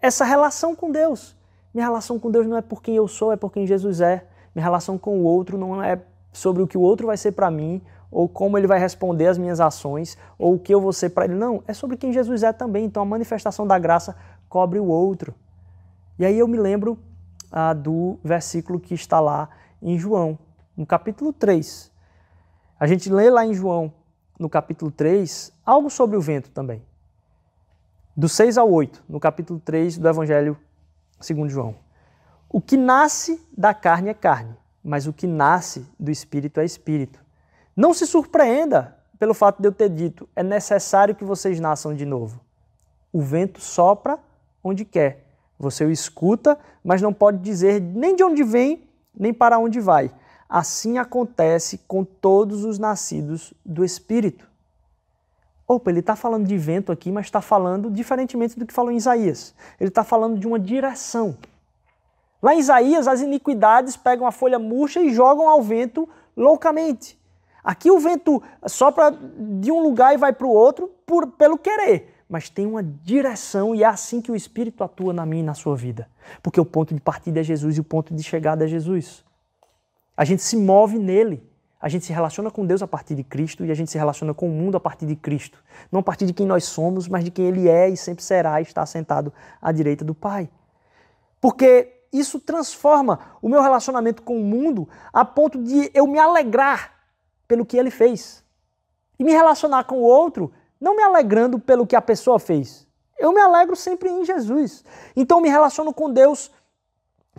essa 0.00 0.24
relação 0.24 0.74
com 0.74 0.90
Deus. 0.90 1.36
Minha 1.72 1.86
relação 1.86 2.18
com 2.18 2.30
Deus 2.30 2.46
não 2.46 2.56
é 2.56 2.62
por 2.62 2.82
quem 2.82 2.96
eu 2.96 3.08
sou, 3.08 3.32
é 3.32 3.36
por 3.36 3.52
quem 3.52 3.66
Jesus 3.66 4.00
é. 4.00 4.26
Minha 4.54 4.64
relação 4.64 4.98
com 4.98 5.20
o 5.20 5.24
outro 5.24 5.56
não 5.56 5.82
é 5.82 6.00
sobre 6.32 6.62
o 6.62 6.66
que 6.66 6.76
o 6.76 6.80
outro 6.80 7.06
vai 7.06 7.16
ser 7.16 7.32
para 7.32 7.50
mim, 7.50 7.80
ou 8.10 8.28
como 8.28 8.58
ele 8.58 8.66
vai 8.66 8.78
responder 8.78 9.26
às 9.28 9.38
minhas 9.38 9.60
ações, 9.60 10.18
ou 10.38 10.54
o 10.54 10.58
que 10.58 10.72
eu 10.72 10.80
vou 10.80 10.92
ser 10.92 11.10
para 11.10 11.24
ele. 11.24 11.34
Não, 11.34 11.62
é 11.66 11.72
sobre 11.72 11.96
quem 11.96 12.12
Jesus 12.12 12.42
é 12.42 12.52
também. 12.52 12.84
Então 12.84 13.02
a 13.02 13.06
manifestação 13.06 13.66
da 13.66 13.78
graça 13.78 14.14
cobre 14.48 14.78
o 14.78 14.86
outro. 14.86 15.34
E 16.18 16.24
aí 16.26 16.38
eu 16.38 16.46
me 16.46 16.58
lembro 16.58 16.98
ah, 17.50 17.72
do 17.72 18.18
versículo 18.22 18.78
que 18.78 18.94
está 18.94 19.18
lá 19.18 19.48
em 19.80 19.98
João, 19.98 20.38
no 20.76 20.84
capítulo 20.84 21.32
3. 21.32 21.90
A 22.78 22.86
gente 22.86 23.10
lê 23.10 23.30
lá 23.30 23.46
em 23.46 23.54
João, 23.54 23.92
no 24.38 24.48
capítulo 24.48 24.90
3, 24.90 25.52
algo 25.64 25.88
sobre 25.88 26.16
o 26.16 26.20
vento 26.20 26.50
também. 26.50 26.82
Do 28.14 28.28
6 28.28 28.58
ao 28.58 28.70
8, 28.70 29.04
no 29.08 29.18
capítulo 29.18 29.58
3 29.58 29.96
do 29.96 30.06
Evangelho 30.06 30.58
segundo 31.18 31.48
João. 31.48 31.74
O 32.46 32.60
que 32.60 32.76
nasce 32.76 33.42
da 33.56 33.72
carne 33.72 34.10
é 34.10 34.14
carne, 34.14 34.54
mas 34.84 35.06
o 35.06 35.14
que 35.14 35.26
nasce 35.26 35.86
do 35.98 36.10
espírito 36.10 36.60
é 36.60 36.64
espírito. 36.66 37.24
Não 37.74 37.94
se 37.94 38.06
surpreenda 38.06 38.98
pelo 39.18 39.32
fato 39.32 39.62
de 39.62 39.68
eu 39.68 39.72
ter 39.72 39.88
dito, 39.88 40.28
é 40.36 40.42
necessário 40.42 41.14
que 41.14 41.24
vocês 41.24 41.58
nasçam 41.58 41.94
de 41.94 42.04
novo. 42.04 42.38
O 43.10 43.22
vento 43.22 43.62
sopra 43.62 44.18
onde 44.62 44.84
quer. 44.84 45.24
Você 45.58 45.82
o 45.82 45.90
escuta, 45.90 46.58
mas 46.84 47.00
não 47.00 47.14
pode 47.14 47.38
dizer 47.38 47.80
nem 47.80 48.14
de 48.14 48.22
onde 48.22 48.44
vem, 48.44 48.90
nem 49.18 49.32
para 49.32 49.58
onde 49.58 49.80
vai. 49.80 50.12
Assim 50.46 50.98
acontece 50.98 51.78
com 51.88 52.04
todos 52.04 52.62
os 52.62 52.78
nascidos 52.78 53.54
do 53.64 53.82
Espírito. 53.82 54.51
Opa, 55.66 55.90
ele 55.90 56.00
está 56.00 56.16
falando 56.16 56.46
de 56.46 56.58
vento 56.58 56.92
aqui, 56.92 57.10
mas 57.10 57.26
está 57.26 57.40
falando 57.40 57.90
diferentemente 57.90 58.58
do 58.58 58.66
que 58.66 58.72
falou 58.72 58.90
em 58.90 58.96
Isaías. 58.96 59.54
Ele 59.80 59.88
está 59.88 60.04
falando 60.04 60.38
de 60.38 60.46
uma 60.46 60.58
direção. 60.58 61.36
Lá 62.42 62.54
em 62.54 62.58
Isaías, 62.58 63.06
as 63.06 63.20
iniquidades 63.20 63.96
pegam 63.96 64.26
a 64.26 64.32
folha 64.32 64.58
murcha 64.58 65.00
e 65.00 65.14
jogam 65.14 65.48
ao 65.48 65.62
vento 65.62 66.08
loucamente. 66.36 67.20
Aqui 67.62 67.90
o 67.90 68.00
vento 68.00 68.42
sopra 68.66 69.12
de 69.12 69.70
um 69.70 69.80
lugar 69.80 70.12
e 70.12 70.16
vai 70.16 70.32
para 70.32 70.46
o 70.46 70.50
outro 70.50 70.90
por, 71.06 71.28
pelo 71.28 71.56
querer, 71.56 72.12
mas 72.28 72.50
tem 72.50 72.66
uma 72.66 72.82
direção 72.82 73.72
e 73.72 73.84
é 73.84 73.86
assim 73.86 74.20
que 74.20 74.32
o 74.32 74.34
Espírito 74.34 74.82
atua 74.82 75.12
na 75.12 75.24
minha 75.24 75.42
e 75.42 75.46
na 75.46 75.54
sua 75.54 75.76
vida. 75.76 76.08
Porque 76.42 76.60
o 76.60 76.64
ponto 76.64 76.92
de 76.92 77.00
partida 77.00 77.38
é 77.38 77.42
Jesus 77.44 77.76
e 77.76 77.80
o 77.80 77.84
ponto 77.84 78.12
de 78.12 78.22
chegada 78.24 78.64
é 78.64 78.66
Jesus. 78.66 79.24
A 80.16 80.24
gente 80.24 80.42
se 80.42 80.56
move 80.56 80.98
nele. 80.98 81.48
A 81.82 81.88
gente 81.88 82.06
se 82.06 82.12
relaciona 82.12 82.48
com 82.48 82.64
Deus 82.64 82.80
a 82.80 82.86
partir 82.86 83.16
de 83.16 83.24
Cristo 83.24 83.64
e 83.64 83.70
a 83.72 83.74
gente 83.74 83.90
se 83.90 83.98
relaciona 83.98 84.32
com 84.32 84.46
o 84.46 84.52
mundo 84.52 84.76
a 84.76 84.80
partir 84.80 85.04
de 85.04 85.16
Cristo. 85.16 85.58
Não 85.90 85.98
a 85.98 86.02
partir 86.02 86.26
de 86.26 86.32
quem 86.32 86.46
nós 86.46 86.62
somos, 86.62 87.08
mas 87.08 87.24
de 87.24 87.30
quem 87.32 87.46
Ele 87.46 87.68
é 87.68 87.88
e 87.88 87.96
sempre 87.96 88.22
será 88.22 88.60
e 88.60 88.62
está 88.62 88.86
sentado 88.86 89.32
à 89.60 89.72
direita 89.72 90.04
do 90.04 90.14
Pai. 90.14 90.48
Porque 91.40 92.02
isso 92.12 92.38
transforma 92.38 93.18
o 93.42 93.48
meu 93.48 93.60
relacionamento 93.60 94.22
com 94.22 94.40
o 94.40 94.44
mundo 94.44 94.88
a 95.12 95.24
ponto 95.24 95.60
de 95.60 95.90
eu 95.92 96.06
me 96.06 96.18
alegrar 96.20 96.94
pelo 97.48 97.66
que 97.66 97.76
ele 97.76 97.90
fez. 97.90 98.44
E 99.18 99.24
me 99.24 99.32
relacionar 99.32 99.84
com 99.84 99.96
o 99.96 100.02
outro 100.02 100.52
não 100.80 100.94
me 100.94 101.02
alegrando 101.02 101.58
pelo 101.58 101.86
que 101.86 101.96
a 101.96 102.00
pessoa 102.02 102.38
fez. 102.38 102.86
Eu 103.18 103.32
me 103.32 103.40
alegro 103.40 103.74
sempre 103.74 104.08
em 104.08 104.24
Jesus. 104.24 104.84
Então 105.16 105.38
eu 105.38 105.42
me 105.42 105.48
relaciono 105.48 105.92
com 105.92 106.12
Deus 106.12 106.50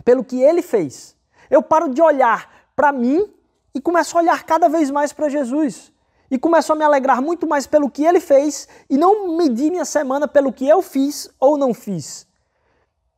pelo 0.04 0.22
que 0.22 0.40
ele 0.40 0.60
fez. 0.60 1.16
Eu 1.50 1.62
paro 1.62 1.88
de 1.88 2.02
olhar 2.02 2.50
para 2.76 2.92
mim 2.92 3.33
e 3.74 3.80
começo 3.80 4.16
a 4.16 4.20
olhar 4.20 4.44
cada 4.44 4.68
vez 4.68 4.90
mais 4.90 5.12
para 5.12 5.28
Jesus. 5.28 5.92
E 6.30 6.38
começo 6.38 6.72
a 6.72 6.76
me 6.76 6.84
alegrar 6.84 7.20
muito 7.20 7.46
mais 7.46 7.66
pelo 7.66 7.90
que 7.90 8.04
ele 8.04 8.20
fez 8.20 8.68
e 8.88 8.96
não 8.96 9.36
medir 9.36 9.70
minha 9.70 9.84
semana 9.84 10.26
pelo 10.26 10.52
que 10.52 10.66
eu 10.66 10.80
fiz 10.80 11.30
ou 11.38 11.58
não 11.58 11.74
fiz. 11.74 12.26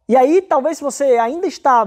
E 0.09 0.16
aí, 0.16 0.40
talvez 0.40 0.81
você 0.81 1.16
ainda 1.19 1.47
está 1.47 1.87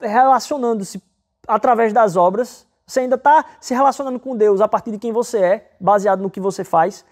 relacionando-se 0.00 1.02
através 1.46 1.92
das 1.92 2.16
obras, 2.16 2.66
você 2.86 3.00
ainda 3.00 3.16
está 3.16 3.44
se 3.60 3.74
relacionando 3.74 4.18
com 4.18 4.36
Deus 4.36 4.60
a 4.60 4.68
partir 4.68 4.90
de 4.90 4.98
quem 4.98 5.12
você 5.12 5.38
é, 5.38 5.70
baseado 5.80 6.20
no 6.20 6.30
que 6.30 6.40
você 6.40 6.64
faz. 6.64 7.04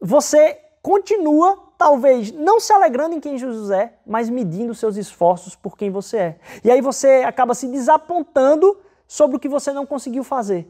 Você 0.00 0.58
continua, 0.82 1.58
talvez, 1.78 2.32
não 2.32 2.58
se 2.58 2.72
alegrando 2.72 3.14
em 3.14 3.20
quem 3.20 3.38
Jesus 3.38 3.70
é, 3.70 3.94
mas 4.04 4.28
medindo 4.28 4.74
seus 4.74 4.96
esforços 4.96 5.54
por 5.54 5.76
quem 5.76 5.90
você 5.90 6.16
é. 6.16 6.38
E 6.64 6.70
aí 6.70 6.80
você 6.80 7.22
acaba 7.24 7.54
se 7.54 7.68
desapontando 7.68 8.76
sobre 9.12 9.36
o 9.36 9.40
que 9.40 9.48
você 9.48 9.72
não 9.72 9.84
conseguiu 9.84 10.24
fazer. 10.24 10.66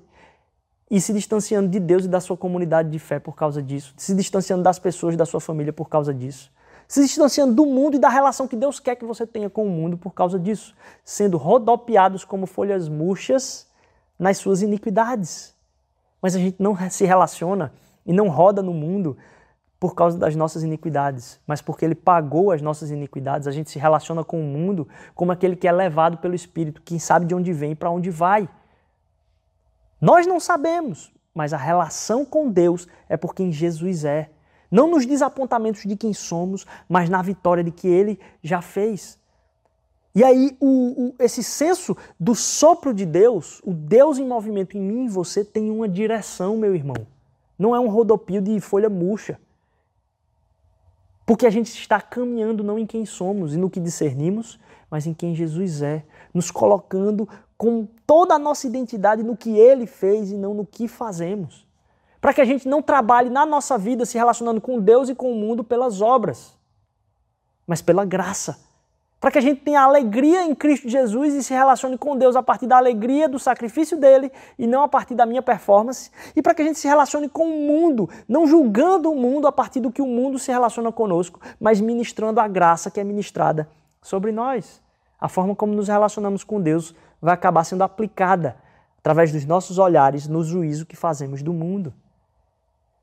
E 0.91 1.01
se 1.01 1.13
distanciando 1.13 1.69
de 1.69 1.79
Deus 1.79 2.05
e 2.05 2.09
da 2.09 2.21
sua 2.21 2.37
comunidade 2.37 2.91
de 2.91 2.99
fé 2.99 3.19
por 3.19 3.37
causa 3.37 3.63
disso. 3.63 3.95
Se 3.97 4.15
distanciando 4.15 4.63
das 4.63 4.79
pessoas 4.79 5.17
da 5.17 5.25
sua 5.25 5.41
família 5.41 5.73
por 5.73 5.89
causa 5.89 6.13
disso 6.13 6.51
se 6.93 7.01
distanciando 7.01 7.55
do 7.55 7.65
mundo 7.65 7.97
e 7.97 7.99
da 7.99 8.11
relação 8.11 8.47
que 8.47 8.55
Deus 8.55 8.79
quer 8.79 8.97
que 8.97 9.05
você 9.07 9.27
tenha 9.27 9.49
com 9.49 9.65
o 9.65 9.71
mundo 9.71 9.97
por 9.97 10.13
causa 10.13 10.39
disso, 10.39 10.75
sendo 11.03 11.39
rodopiados 11.39 12.23
como 12.23 12.47
folhas 12.47 12.87
murchas 12.87 13.67
nas 14.19 14.37
suas 14.37 14.61
iniquidades. 14.61 15.55
Mas 16.21 16.37
a 16.37 16.39
gente 16.39 16.57
não 16.63 16.77
se 16.91 17.07
relaciona 17.07 17.73
e 18.05 18.13
não 18.13 18.29
roda 18.29 18.61
no 18.61 18.75
mundo 18.75 19.17
por 19.83 19.97
causa 19.97 20.17
das 20.17 20.37
nossas 20.37 20.63
iniquidades, 20.63 21.41
mas 21.45 21.61
porque 21.61 21.85
ele 21.85 21.97
pagou 21.97 22.53
as 22.53 22.63
nossas 22.63 22.93
iniquidades. 22.93 23.49
A 23.49 23.51
gente 23.51 23.69
se 23.69 23.81
relaciona 23.81 24.23
com 24.23 24.41
o 24.41 24.45
mundo 24.45 24.87
como 25.13 25.33
aquele 25.33 25.57
que 25.57 25.67
é 25.67 25.73
levado 25.73 26.19
pelo 26.19 26.37
Espírito, 26.37 26.81
quem 26.83 27.01
sabe 27.01 27.27
de 27.27 27.35
onde 27.35 27.53
vem 27.53 27.73
e 27.73 27.75
para 27.75 27.91
onde 27.91 28.09
vai. 28.09 28.49
Nós 30.01 30.25
não 30.25 30.39
sabemos, 30.39 31.13
mas 31.35 31.53
a 31.53 31.57
relação 31.57 32.25
com 32.25 32.49
Deus 32.49 32.87
é 33.09 33.17
por 33.17 33.35
quem 33.35 33.51
Jesus 33.51 34.05
é. 34.05 34.31
Não 34.71 34.89
nos 34.89 35.05
desapontamentos 35.05 35.83
de 35.83 35.97
quem 35.97 36.15
somos, 36.15 36.65
mas 36.89 37.11
na 37.11 37.21
vitória 37.21 37.65
de 37.65 37.73
que 37.73 37.89
Ele 37.89 38.21
já 38.41 38.63
fez. 38.63 39.19
E 40.15 40.23
aí, 40.23 40.57
o, 40.61 41.09
o, 41.09 41.15
esse 41.19 41.43
senso 41.43 41.97
do 42.21 42.37
sopro 42.37 42.95
de 42.95 43.05
Deus, 43.05 43.61
o 43.65 43.73
Deus 43.75 44.17
em 44.17 44.29
movimento 44.29 44.79
em 44.79 44.81
mim 44.81 45.07
e 45.07 45.09
você, 45.09 45.45
tem 45.45 45.73
uma 45.73 45.89
direção, 45.89 46.57
meu 46.57 46.73
irmão. 46.73 47.05
Não 47.59 47.75
é 47.75 47.81
um 47.81 47.89
rodopio 47.89 48.41
de 48.41 48.61
folha 48.61 48.89
murcha. 48.89 49.41
Porque 51.33 51.47
a 51.47 51.51
gente 51.51 51.73
está 51.73 51.99
caminhando 51.99 52.63
não 52.63 52.79
em 52.79 52.85
quem 52.85 53.07
somos 53.07 53.55
e 53.55 53.57
no 53.57 53.71
que 53.71 53.81
discernimos, 53.81 54.61
mas 54.91 55.07
em 55.07 55.15
quem 55.15 55.35
Jesus 55.35 55.81
é, 55.81 56.05
nos 56.35 56.51
colocando 56.51 57.27
com 57.57 57.89
toda 58.07 58.35
a 58.35 58.39
nossa 58.39 58.67
identidade 58.67 59.23
no 59.23 59.35
que 59.35 59.57
Ele 59.57 59.87
fez 59.87 60.31
e 60.31 60.37
não 60.37 60.53
no 60.53 60.67
que 60.67 60.87
fazemos 60.87 61.67
para 62.21 62.33
que 62.33 62.41
a 62.41 62.45
gente 62.45 62.69
não 62.69 62.81
trabalhe 62.81 63.29
na 63.29 63.45
nossa 63.45 63.77
vida 63.77 64.07
se 64.07 64.17
relacionando 64.17 64.61
com 64.61 64.79
Deus 64.79 65.09
e 65.09 65.15
com 65.15 65.33
o 65.33 65.35
mundo 65.35 65.65
pelas 65.65 66.01
obras, 66.01 66.57
mas 67.67 67.83
pela 67.83 68.05
graça. 68.05 68.61
Para 69.23 69.31
que 69.31 69.39
a 69.39 69.41
gente 69.41 69.61
tenha 69.61 69.81
alegria 69.81 70.43
em 70.43 70.53
Cristo 70.53 70.89
Jesus 70.89 71.33
e 71.33 71.45
se 71.45 71.55
relacione 71.55 71.97
com 71.97 72.17
Deus 72.17 72.35
a 72.35 72.43
partir 72.43 72.67
da 72.67 72.77
alegria 72.77 73.29
do 73.29 73.39
sacrifício 73.39 73.97
dele 73.97 74.33
e 74.59 74.67
não 74.67 74.83
a 74.83 74.89
partir 74.89 75.15
da 75.15 75.25
minha 75.25 75.41
performance. 75.41 76.11
E 76.35 76.43
para 76.43 76.53
que 76.53 76.61
a 76.61 76.65
gente 76.65 76.81
se 76.81 76.89
relacione 76.89 77.29
com 77.29 77.45
o 77.45 77.61
mundo, 77.65 78.11
não 78.29 78.49
julgando 78.49 79.13
o 79.13 79.15
mundo 79.15 79.47
a 79.47 79.53
partir 79.53 79.79
do 79.79 79.93
que 79.93 80.03
o 80.03 80.07
mundo 80.09 80.41
se 80.41 80.51
relaciona 80.51 80.91
conosco, 80.91 81.39
mas 81.61 81.81
ministrando 81.81 82.41
a 82.41 82.49
graça 82.49 82.91
que 82.91 82.99
é 82.99 83.05
ministrada 83.05 83.69
sobre 84.03 84.33
nós. 84.33 84.83
A 85.21 85.29
forma 85.29 85.55
como 85.55 85.73
nos 85.73 85.87
relacionamos 85.87 86.43
com 86.43 86.61
Deus 86.61 86.93
vai 87.21 87.35
acabar 87.35 87.63
sendo 87.63 87.85
aplicada 87.85 88.57
através 88.99 89.31
dos 89.31 89.45
nossos 89.45 89.79
olhares 89.79 90.27
no 90.27 90.43
juízo 90.43 90.85
que 90.85 90.97
fazemos 90.97 91.45
do 91.45 91.53
mundo 91.53 91.95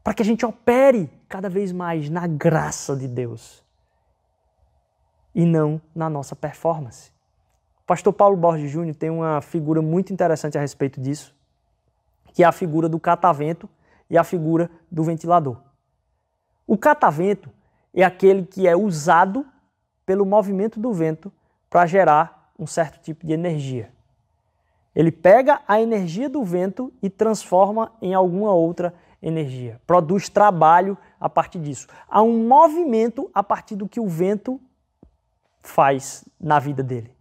para 0.03 0.13
que 0.13 0.21
a 0.21 0.25
gente 0.25 0.45
opere 0.45 1.09
cada 1.29 1.47
vez 1.47 1.71
mais 1.71 2.09
na 2.09 2.27
graça 2.27 2.93
de 2.93 3.07
Deus 3.07 3.63
e 5.33 5.45
não 5.45 5.81
na 5.93 6.09
nossa 6.09 6.35
performance. 6.35 7.11
O 7.81 7.83
pastor 7.85 8.13
Paulo 8.13 8.37
Borges 8.37 8.69
Júnior 8.69 8.95
tem 8.95 9.09
uma 9.09 9.41
figura 9.41 9.81
muito 9.81 10.13
interessante 10.13 10.57
a 10.57 10.61
respeito 10.61 10.99
disso, 10.99 11.35
que 12.33 12.43
é 12.43 12.45
a 12.45 12.51
figura 12.51 12.87
do 12.87 12.99
catavento 12.99 13.69
e 14.09 14.17
a 14.17 14.23
figura 14.23 14.69
do 14.91 15.03
ventilador. 15.03 15.57
O 16.67 16.77
catavento 16.77 17.49
é 17.93 18.03
aquele 18.03 18.45
que 18.45 18.67
é 18.67 18.75
usado 18.75 19.45
pelo 20.05 20.25
movimento 20.25 20.79
do 20.79 20.93
vento 20.93 21.31
para 21.69 21.85
gerar 21.85 22.51
um 22.57 22.67
certo 22.67 22.99
tipo 22.99 23.25
de 23.25 23.33
energia. 23.33 23.91
Ele 24.95 25.11
pega 25.11 25.61
a 25.67 25.79
energia 25.81 26.29
do 26.29 26.43
vento 26.43 26.91
e 27.01 27.09
transforma 27.09 27.91
em 28.01 28.13
alguma 28.13 28.53
outra 28.53 28.93
energia, 29.21 29.79
produz 29.85 30.29
trabalho 30.29 30.97
a 31.19 31.29
partir 31.29 31.59
disso. 31.59 31.87
Há 32.07 32.21
um 32.21 32.47
movimento 32.47 33.29
a 33.33 33.43
partir 33.43 33.75
do 33.75 33.87
que 33.87 33.99
o 33.99 34.07
vento 34.07 34.59
faz 35.61 36.25
na 36.39 36.59
vida 36.59 36.83
dele. 36.83 37.13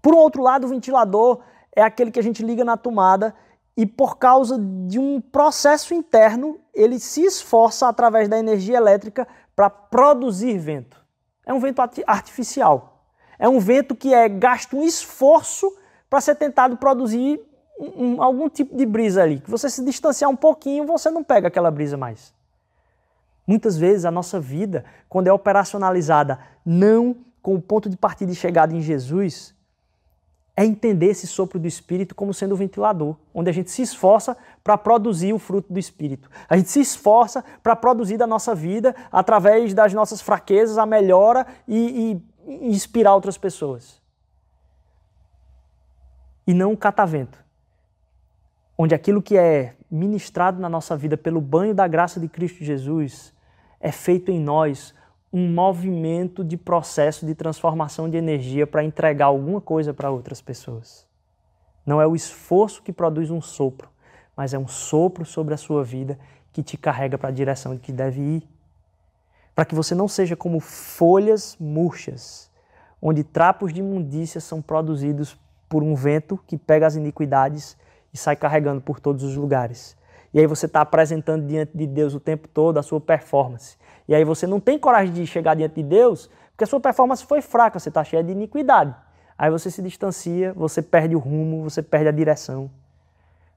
Por 0.00 0.14
outro 0.14 0.42
lado, 0.42 0.66
o 0.66 0.70
ventilador 0.70 1.40
é 1.74 1.82
aquele 1.82 2.10
que 2.10 2.18
a 2.18 2.22
gente 2.22 2.42
liga 2.42 2.64
na 2.64 2.76
tomada 2.76 3.34
e 3.76 3.84
por 3.84 4.16
causa 4.16 4.58
de 4.58 4.98
um 4.98 5.20
processo 5.20 5.92
interno, 5.92 6.58
ele 6.72 6.98
se 6.98 7.22
esforça 7.22 7.88
através 7.88 8.28
da 8.28 8.38
energia 8.38 8.76
elétrica 8.76 9.28
para 9.54 9.68
produzir 9.68 10.56
vento. 10.58 11.04
É 11.44 11.52
um 11.52 11.60
vento 11.60 11.82
artificial. 12.06 13.04
É 13.38 13.48
um 13.48 13.58
vento 13.58 13.94
que 13.94 14.14
é 14.14 14.28
gasto 14.28 14.76
um 14.76 14.82
esforço 14.82 15.70
para 16.08 16.20
ser 16.20 16.36
tentado 16.36 16.76
produzir 16.78 17.40
um, 17.78 18.22
algum 18.22 18.48
tipo 18.48 18.74
de 18.74 18.86
brisa 18.86 19.22
ali, 19.22 19.40
que 19.40 19.50
você 19.50 19.68
se 19.68 19.84
distanciar 19.84 20.30
um 20.30 20.36
pouquinho, 20.36 20.86
você 20.86 21.10
não 21.10 21.22
pega 21.22 21.48
aquela 21.48 21.70
brisa 21.70 21.96
mais. 21.96 22.32
Muitas 23.46 23.78
vezes 23.78 24.04
a 24.04 24.10
nossa 24.10 24.40
vida, 24.40 24.84
quando 25.08 25.28
é 25.28 25.32
operacionalizada 25.32 26.38
não 26.64 27.16
com 27.40 27.54
o 27.54 27.62
ponto 27.62 27.88
de 27.88 27.96
partida 27.96 28.32
e 28.32 28.34
chegada 28.34 28.74
em 28.74 28.80
Jesus, 28.80 29.54
é 30.56 30.64
entender 30.64 31.06
esse 31.06 31.26
sopro 31.26 31.60
do 31.60 31.68
Espírito 31.68 32.14
como 32.14 32.34
sendo 32.34 32.52
o 32.52 32.56
ventilador, 32.56 33.14
onde 33.32 33.50
a 33.50 33.52
gente 33.52 33.70
se 33.70 33.82
esforça 33.82 34.36
para 34.64 34.76
produzir 34.76 35.32
o 35.32 35.38
fruto 35.38 35.72
do 35.72 35.78
Espírito. 35.78 36.28
A 36.48 36.56
gente 36.56 36.70
se 36.70 36.80
esforça 36.80 37.44
para 37.62 37.76
produzir 37.76 38.16
da 38.16 38.26
nossa 38.26 38.54
vida, 38.54 38.96
através 39.12 39.74
das 39.74 39.92
nossas 39.92 40.20
fraquezas, 40.20 40.78
a 40.78 40.86
melhora 40.86 41.46
e, 41.68 42.20
e 42.48 42.66
inspirar 42.68 43.14
outras 43.14 43.36
pessoas. 43.36 44.00
E 46.46 46.54
não 46.54 46.72
um 46.72 46.76
catavento, 46.76 47.38
onde 48.78 48.94
aquilo 48.94 49.20
que 49.20 49.36
é 49.36 49.76
ministrado 49.90 50.60
na 50.60 50.68
nossa 50.68 50.96
vida 50.96 51.16
pelo 51.16 51.40
banho 51.40 51.74
da 51.74 51.86
graça 51.86 52.18
de 52.18 52.28
Cristo 52.28 52.64
Jesus 52.64 53.35
é 53.80 53.92
feito 53.92 54.30
em 54.30 54.40
nós 54.40 54.94
um 55.32 55.52
movimento 55.52 56.44
de 56.44 56.56
processo 56.56 57.26
de 57.26 57.34
transformação 57.34 58.08
de 58.08 58.16
energia 58.16 58.66
para 58.66 58.84
entregar 58.84 59.26
alguma 59.26 59.60
coisa 59.60 59.92
para 59.92 60.10
outras 60.10 60.40
pessoas. 60.40 61.06
Não 61.84 62.00
é 62.00 62.06
o 62.06 62.16
esforço 62.16 62.82
que 62.82 62.92
produz 62.92 63.30
um 63.30 63.40
sopro, 63.40 63.88
mas 64.36 64.54
é 64.54 64.58
um 64.58 64.66
sopro 64.66 65.24
sobre 65.24 65.54
a 65.54 65.56
sua 65.56 65.84
vida 65.84 66.18
que 66.52 66.62
te 66.62 66.76
carrega 66.76 67.18
para 67.18 67.28
a 67.28 67.32
direção 67.32 67.74
de 67.74 67.80
que 67.80 67.92
deve 67.92 68.20
ir. 68.20 68.48
Para 69.54 69.64
que 69.64 69.74
você 69.74 69.94
não 69.94 70.08
seja 70.08 70.34
como 70.34 70.58
folhas 70.58 71.56
murchas, 71.60 72.50
onde 73.00 73.22
trapos 73.22 73.72
de 73.72 73.80
imundícia 73.80 74.40
são 74.40 74.60
produzidos 74.60 75.38
por 75.68 75.82
um 75.82 75.94
vento 75.94 76.38
que 76.46 76.56
pega 76.56 76.86
as 76.86 76.96
iniquidades 76.96 77.76
e 78.12 78.16
sai 78.16 78.36
carregando 78.36 78.80
por 78.80 79.00
todos 79.00 79.22
os 79.22 79.36
lugares. 79.36 79.96
E 80.32 80.40
aí 80.40 80.46
você 80.46 80.66
está 80.66 80.80
apresentando 80.80 81.46
diante 81.46 81.76
de 81.76 81.86
Deus 81.86 82.14
o 82.14 82.20
tempo 82.20 82.48
todo 82.48 82.78
a 82.78 82.82
sua 82.82 83.00
performance. 83.00 83.76
E 84.08 84.14
aí 84.14 84.24
você 84.24 84.46
não 84.46 84.60
tem 84.60 84.78
coragem 84.78 85.12
de 85.12 85.26
chegar 85.26 85.54
diante 85.54 85.76
de 85.76 85.82
Deus 85.82 86.30
porque 86.56 86.64
a 86.64 86.66
sua 86.66 86.80
performance 86.80 87.22
foi 87.22 87.42
fraca, 87.42 87.78
você 87.78 87.90
está 87.90 88.02
cheio 88.02 88.24
de 88.24 88.32
iniquidade. 88.32 88.94
Aí 89.36 89.50
você 89.50 89.70
se 89.70 89.82
distancia, 89.82 90.54
você 90.54 90.80
perde 90.80 91.14
o 91.14 91.18
rumo, 91.18 91.62
você 91.62 91.82
perde 91.82 92.08
a 92.08 92.12
direção. 92.12 92.70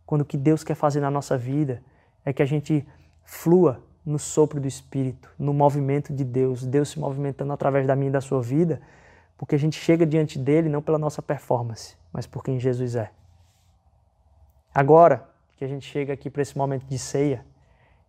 Quando 0.06 0.22
o 0.22 0.26
que 0.26 0.36
Deus 0.36 0.66
quer 0.66 0.76
fazer 0.76 1.00
na 1.00 1.10
nossa 1.10 1.38
vida 1.38 1.82
é 2.26 2.34
que 2.34 2.44
a 2.44 2.46
gente 2.46 2.86
flua 3.24 3.82
no 4.06 4.20
sopro 4.20 4.60
do 4.60 4.68
Espírito, 4.68 5.32
no 5.40 5.54
movimento 5.54 6.14
de 6.14 6.26
Deus, 6.26 6.66
Deus 6.66 6.90
se 6.90 7.00
movimentando 7.00 7.54
através 7.54 7.88
da 7.88 7.96
minha 7.96 8.10
e 8.10 8.12
da 8.12 8.20
sua 8.20 8.42
vida, 8.42 8.82
porque 9.38 9.56
a 9.56 9.60
gente 9.60 9.80
chega 9.80 10.06
diante 10.06 10.38
dele 10.38 10.68
não 10.68 10.82
pela 10.82 10.98
nossa 10.98 11.22
performance, 11.22 11.96
mas 12.12 12.28
por 12.28 12.44
quem 12.44 12.60
Jesus 12.60 12.98
é. 12.98 13.12
Agora 14.76 15.29
que 15.60 15.66
a 15.66 15.68
gente 15.68 15.86
chega 15.86 16.14
aqui 16.14 16.30
para 16.30 16.42
esse 16.42 16.58
momento 16.58 16.86
de 16.86 16.98
ceia, 16.98 17.46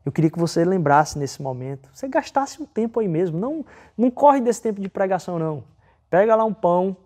eu 0.06 0.12
queria 0.12 0.30
que 0.30 0.38
você 0.38 0.64
lembrasse 0.64 1.18
nesse 1.18 1.42
momento, 1.42 1.90
você 1.92 2.06
gastasse 2.06 2.62
um 2.62 2.64
tempo 2.64 3.00
aí 3.00 3.08
mesmo, 3.08 3.40
não, 3.40 3.66
não 3.98 4.08
corre 4.08 4.40
desse 4.40 4.62
tempo 4.62 4.80
de 4.80 4.88
pregação 4.88 5.36
não. 5.36 5.64
Pega 6.08 6.36
lá 6.36 6.44
um 6.44 6.54
pão, 6.54 6.96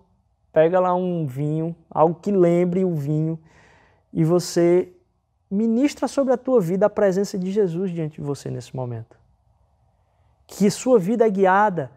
pega 0.53 0.79
lá 0.79 0.95
um 0.95 1.27
vinho, 1.27 1.75
algo 1.91 2.21
que 2.21 2.31
lembre 2.31 2.85
o 2.85 2.95
vinho, 2.95 3.39
e 4.13 4.23
você 4.23 4.93
ministra 5.51 6.07
sobre 6.07 6.35
a 6.35 6.37
tua 6.37 6.61
vida 6.61 6.85
a 6.85 6.91
presença 6.91 7.39
de 7.39 7.51
Jesus 7.51 7.91
diante 7.91 8.21
de 8.21 8.27
você 8.27 8.51
nesse 8.51 8.77
momento. 8.77 9.19
Que 10.47 10.71
sua 10.71 10.99
vida 10.99 11.27
é 11.27 11.31
guiada 11.31 11.91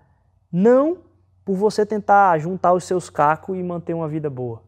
não 0.49 0.99
por 1.43 1.55
você 1.57 1.85
tentar 1.85 2.37
juntar 2.39 2.71
os 2.71 2.85
seus 2.85 3.09
cacos 3.09 3.57
e 3.57 3.61
manter 3.61 3.93
uma 3.93 4.07
vida 4.07 4.29
boa, 4.29 4.63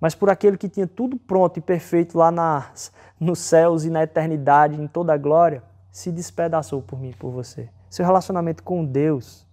mas 0.00 0.14
por 0.14 0.30
aquele 0.30 0.56
que 0.56 0.68
tinha 0.68 0.86
tudo 0.86 1.16
pronto 1.16 1.58
e 1.58 1.60
perfeito 1.60 2.16
lá 2.16 2.30
nas, 2.30 2.92
nos 3.18 3.38
céus 3.38 3.84
e 3.84 3.90
na 3.90 4.02
eternidade, 4.02 4.80
em 4.80 4.86
toda 4.86 5.12
a 5.12 5.16
glória, 5.16 5.62
se 5.90 6.12
despedaçou 6.12 6.82
por 6.82 7.00
mim 7.00 7.10
e 7.10 7.16
por 7.16 7.30
você. 7.30 7.68
Seu 7.90 8.04
relacionamento 8.04 8.62
com 8.62 8.84
Deus, 8.84 9.46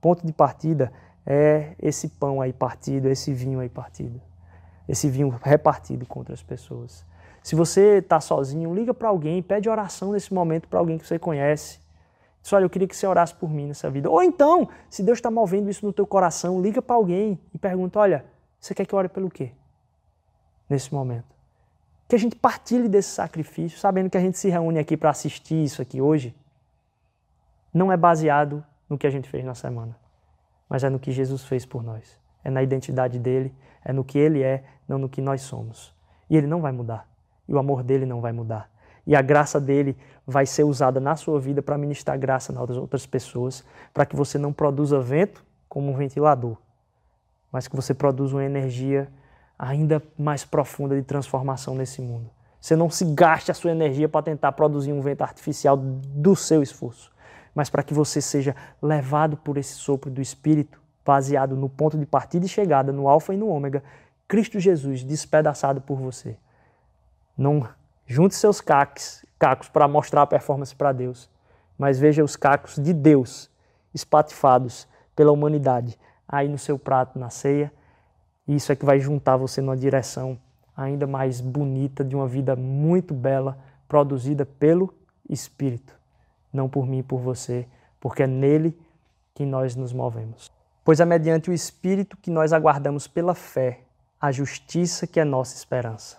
ponto 0.00 0.26
de 0.26 0.32
partida, 0.32 0.92
é 1.24 1.74
esse 1.78 2.08
pão 2.08 2.40
aí 2.40 2.52
partido, 2.52 3.08
esse 3.08 3.32
vinho 3.32 3.60
aí 3.60 3.68
partido 3.68 4.20
esse 4.90 5.08
vinho 5.08 5.28
repartido 5.42 6.04
com 6.04 6.18
outras 6.18 6.42
pessoas. 6.42 7.06
Se 7.42 7.54
você 7.54 7.98
está 7.98 8.20
sozinho, 8.20 8.74
liga 8.74 8.92
para 8.92 9.08
alguém, 9.08 9.40
pede 9.40 9.68
oração 9.68 10.12
nesse 10.12 10.34
momento 10.34 10.68
para 10.68 10.78
alguém 10.78 10.98
que 10.98 11.06
você 11.06 11.18
conhece. 11.18 11.78
Diz, 12.42 12.52
olha, 12.52 12.64
eu 12.64 12.70
queria 12.70 12.88
que 12.88 12.96
você 12.96 13.06
orasse 13.06 13.34
por 13.34 13.48
mim 13.48 13.66
nessa 13.68 13.88
vida. 13.88 14.10
Ou 14.10 14.22
então, 14.22 14.68
se 14.88 15.02
Deus 15.02 15.18
está 15.18 15.30
movendo 15.30 15.70
isso 15.70 15.86
no 15.86 15.92
teu 15.92 16.06
coração, 16.06 16.60
liga 16.60 16.82
para 16.82 16.96
alguém 16.96 17.38
e 17.54 17.58
pergunta, 17.58 17.98
olha, 17.98 18.24
você 18.58 18.74
quer 18.74 18.84
que 18.84 18.94
eu 18.94 18.98
ore 18.98 19.08
pelo 19.08 19.30
quê? 19.30 19.52
Nesse 20.70 20.94
momento. 20.94 21.26
Que 22.08 22.14
a 22.14 22.18
gente 22.18 22.36
partilhe 22.36 22.88
desse 22.88 23.10
sacrifício, 23.10 23.78
sabendo 23.78 24.08
que 24.08 24.16
a 24.16 24.20
gente 24.20 24.38
se 24.38 24.48
reúne 24.48 24.78
aqui 24.78 24.96
para 24.96 25.10
assistir 25.10 25.62
isso 25.62 25.82
aqui 25.82 26.00
hoje. 26.00 26.34
Não 27.74 27.92
é 27.92 27.96
baseado 27.96 28.64
no 28.88 28.96
que 28.96 29.06
a 29.06 29.10
gente 29.10 29.28
fez 29.28 29.44
na 29.44 29.54
semana, 29.54 29.96
mas 30.68 30.82
é 30.82 30.88
no 30.88 30.98
que 30.98 31.12
Jesus 31.12 31.44
fez 31.44 31.66
por 31.66 31.82
nós. 31.82 32.18
É 32.42 32.50
na 32.50 32.62
identidade 32.62 33.18
dele, 33.18 33.52
é 33.84 33.92
no 33.92 34.04
que 34.04 34.18
ele 34.18 34.42
é, 34.42 34.64
não 34.88 34.98
no 34.98 35.08
que 35.08 35.20
nós 35.20 35.42
somos. 35.42 35.94
E 36.28 36.36
ele 36.36 36.46
não 36.46 36.60
vai 36.60 36.72
mudar. 36.72 37.08
E 37.48 37.52
o 37.52 37.58
amor 37.58 37.82
dele 37.82 38.06
não 38.06 38.20
vai 38.20 38.32
mudar. 38.32 38.70
E 39.06 39.16
a 39.16 39.22
graça 39.22 39.60
dele 39.60 39.96
vai 40.26 40.46
ser 40.46 40.62
usada 40.62 41.00
na 41.00 41.16
sua 41.16 41.40
vida 41.40 41.60
para 41.60 41.76
ministrar 41.76 42.18
graça 42.18 42.52
nas 42.52 42.70
outras 42.70 43.06
pessoas, 43.06 43.64
para 43.92 44.06
que 44.06 44.14
você 44.14 44.38
não 44.38 44.52
produza 44.52 45.00
vento 45.00 45.44
como 45.68 45.90
um 45.90 45.96
ventilador, 45.96 46.56
mas 47.50 47.66
que 47.66 47.74
você 47.74 47.94
produza 47.94 48.36
uma 48.36 48.44
energia 48.44 49.08
ainda 49.62 50.02
mais 50.18 50.42
profunda 50.42 50.96
de 50.96 51.02
transformação 51.02 51.74
nesse 51.74 52.00
mundo. 52.00 52.30
Você 52.58 52.74
não 52.74 52.88
se 52.88 53.04
gaste 53.04 53.50
a 53.50 53.54
sua 53.54 53.70
energia 53.70 54.08
para 54.08 54.22
tentar 54.22 54.52
produzir 54.52 54.90
um 54.90 55.02
vento 55.02 55.20
artificial 55.20 55.76
do 55.76 56.34
seu 56.34 56.62
esforço, 56.62 57.12
mas 57.54 57.68
para 57.68 57.82
que 57.82 57.92
você 57.92 58.22
seja 58.22 58.56
levado 58.80 59.36
por 59.36 59.58
esse 59.58 59.74
sopro 59.74 60.10
do 60.10 60.22
Espírito, 60.22 60.80
baseado 61.04 61.56
no 61.56 61.68
ponto 61.68 61.98
de 61.98 62.06
partida 62.06 62.46
e 62.46 62.48
chegada, 62.48 62.90
no 62.90 63.06
Alfa 63.06 63.34
e 63.34 63.36
no 63.36 63.48
Ômega, 63.48 63.82
Cristo 64.26 64.58
Jesus 64.58 65.04
despedaçado 65.04 65.80
por 65.80 65.98
você. 65.98 66.38
Não 67.36 67.68
junte 68.06 68.34
seus 68.34 68.62
cacos, 68.62 69.24
cacos 69.38 69.68
para 69.68 69.86
mostrar 69.86 70.22
a 70.22 70.26
performance 70.26 70.74
para 70.74 70.92
Deus, 70.92 71.28
mas 71.76 71.98
veja 71.98 72.24
os 72.24 72.34
cacos 72.34 72.76
de 72.76 72.94
Deus 72.94 73.50
espatifados 73.92 74.88
pela 75.14 75.32
humanidade 75.32 75.98
aí 76.26 76.48
no 76.48 76.58
seu 76.58 76.78
prato 76.78 77.18
na 77.18 77.28
ceia. 77.28 77.70
Isso 78.50 78.72
é 78.72 78.74
que 78.74 78.84
vai 78.84 78.98
juntar 78.98 79.36
você 79.36 79.60
numa 79.60 79.76
direção 79.76 80.36
ainda 80.76 81.06
mais 81.06 81.40
bonita 81.40 82.04
de 82.04 82.16
uma 82.16 82.26
vida 82.26 82.56
muito 82.56 83.14
bela, 83.14 83.56
produzida 83.86 84.44
pelo 84.44 84.92
Espírito, 85.28 85.96
não 86.52 86.68
por 86.68 86.84
mim 86.84 86.98
e 86.98 87.02
por 87.04 87.20
você, 87.20 87.68
porque 88.00 88.24
é 88.24 88.26
nele 88.26 88.76
que 89.32 89.46
nós 89.46 89.76
nos 89.76 89.92
movemos. 89.92 90.50
Pois 90.84 90.98
é 90.98 91.04
mediante 91.04 91.48
o 91.48 91.52
Espírito 91.52 92.16
que 92.16 92.28
nós 92.28 92.52
aguardamos 92.52 93.06
pela 93.06 93.36
fé 93.36 93.84
a 94.20 94.32
justiça 94.32 95.06
que 95.06 95.20
é 95.20 95.24
nossa 95.24 95.54
esperança. 95.54 96.18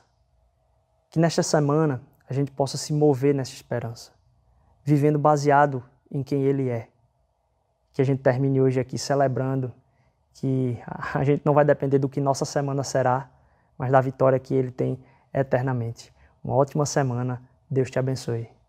Que 1.10 1.20
nesta 1.20 1.44
semana 1.44 2.02
a 2.30 2.34
gente 2.34 2.50
possa 2.50 2.78
se 2.78 2.94
mover 2.94 3.36
nessa 3.36 3.52
esperança, 3.52 4.13
vivendo 4.86 5.20
baseado 5.20 5.84
em 6.10 6.24
quem 6.24 6.44
Ele 6.44 6.70
é. 6.70 6.88
Que 7.91 8.02
a 8.02 8.06
gente 8.06 8.22
termine 8.22 8.62
hoje 8.62 8.80
aqui 8.80 8.98
celebrando 8.98 9.74
que 10.34 10.78
a 11.13 11.24
gente 11.24 11.41
não 11.46 11.54
vai 11.54 11.65
depender 11.65 12.00
do 12.00 12.10
que 12.10 12.20
nossa 12.20 12.46
semana 12.46 12.84
será, 12.84 13.30
mas 13.78 13.91
da 13.91 14.02
vitória 14.02 14.39
que 14.39 14.54
Ele 14.54 14.72
tem 14.72 15.00
eternamente. 15.34 16.13
Uma 16.44 16.56
ótima 16.56 16.86
semana. 16.86 17.41
Deus 17.70 17.89
te 17.89 18.00
abençoe. 18.00 18.61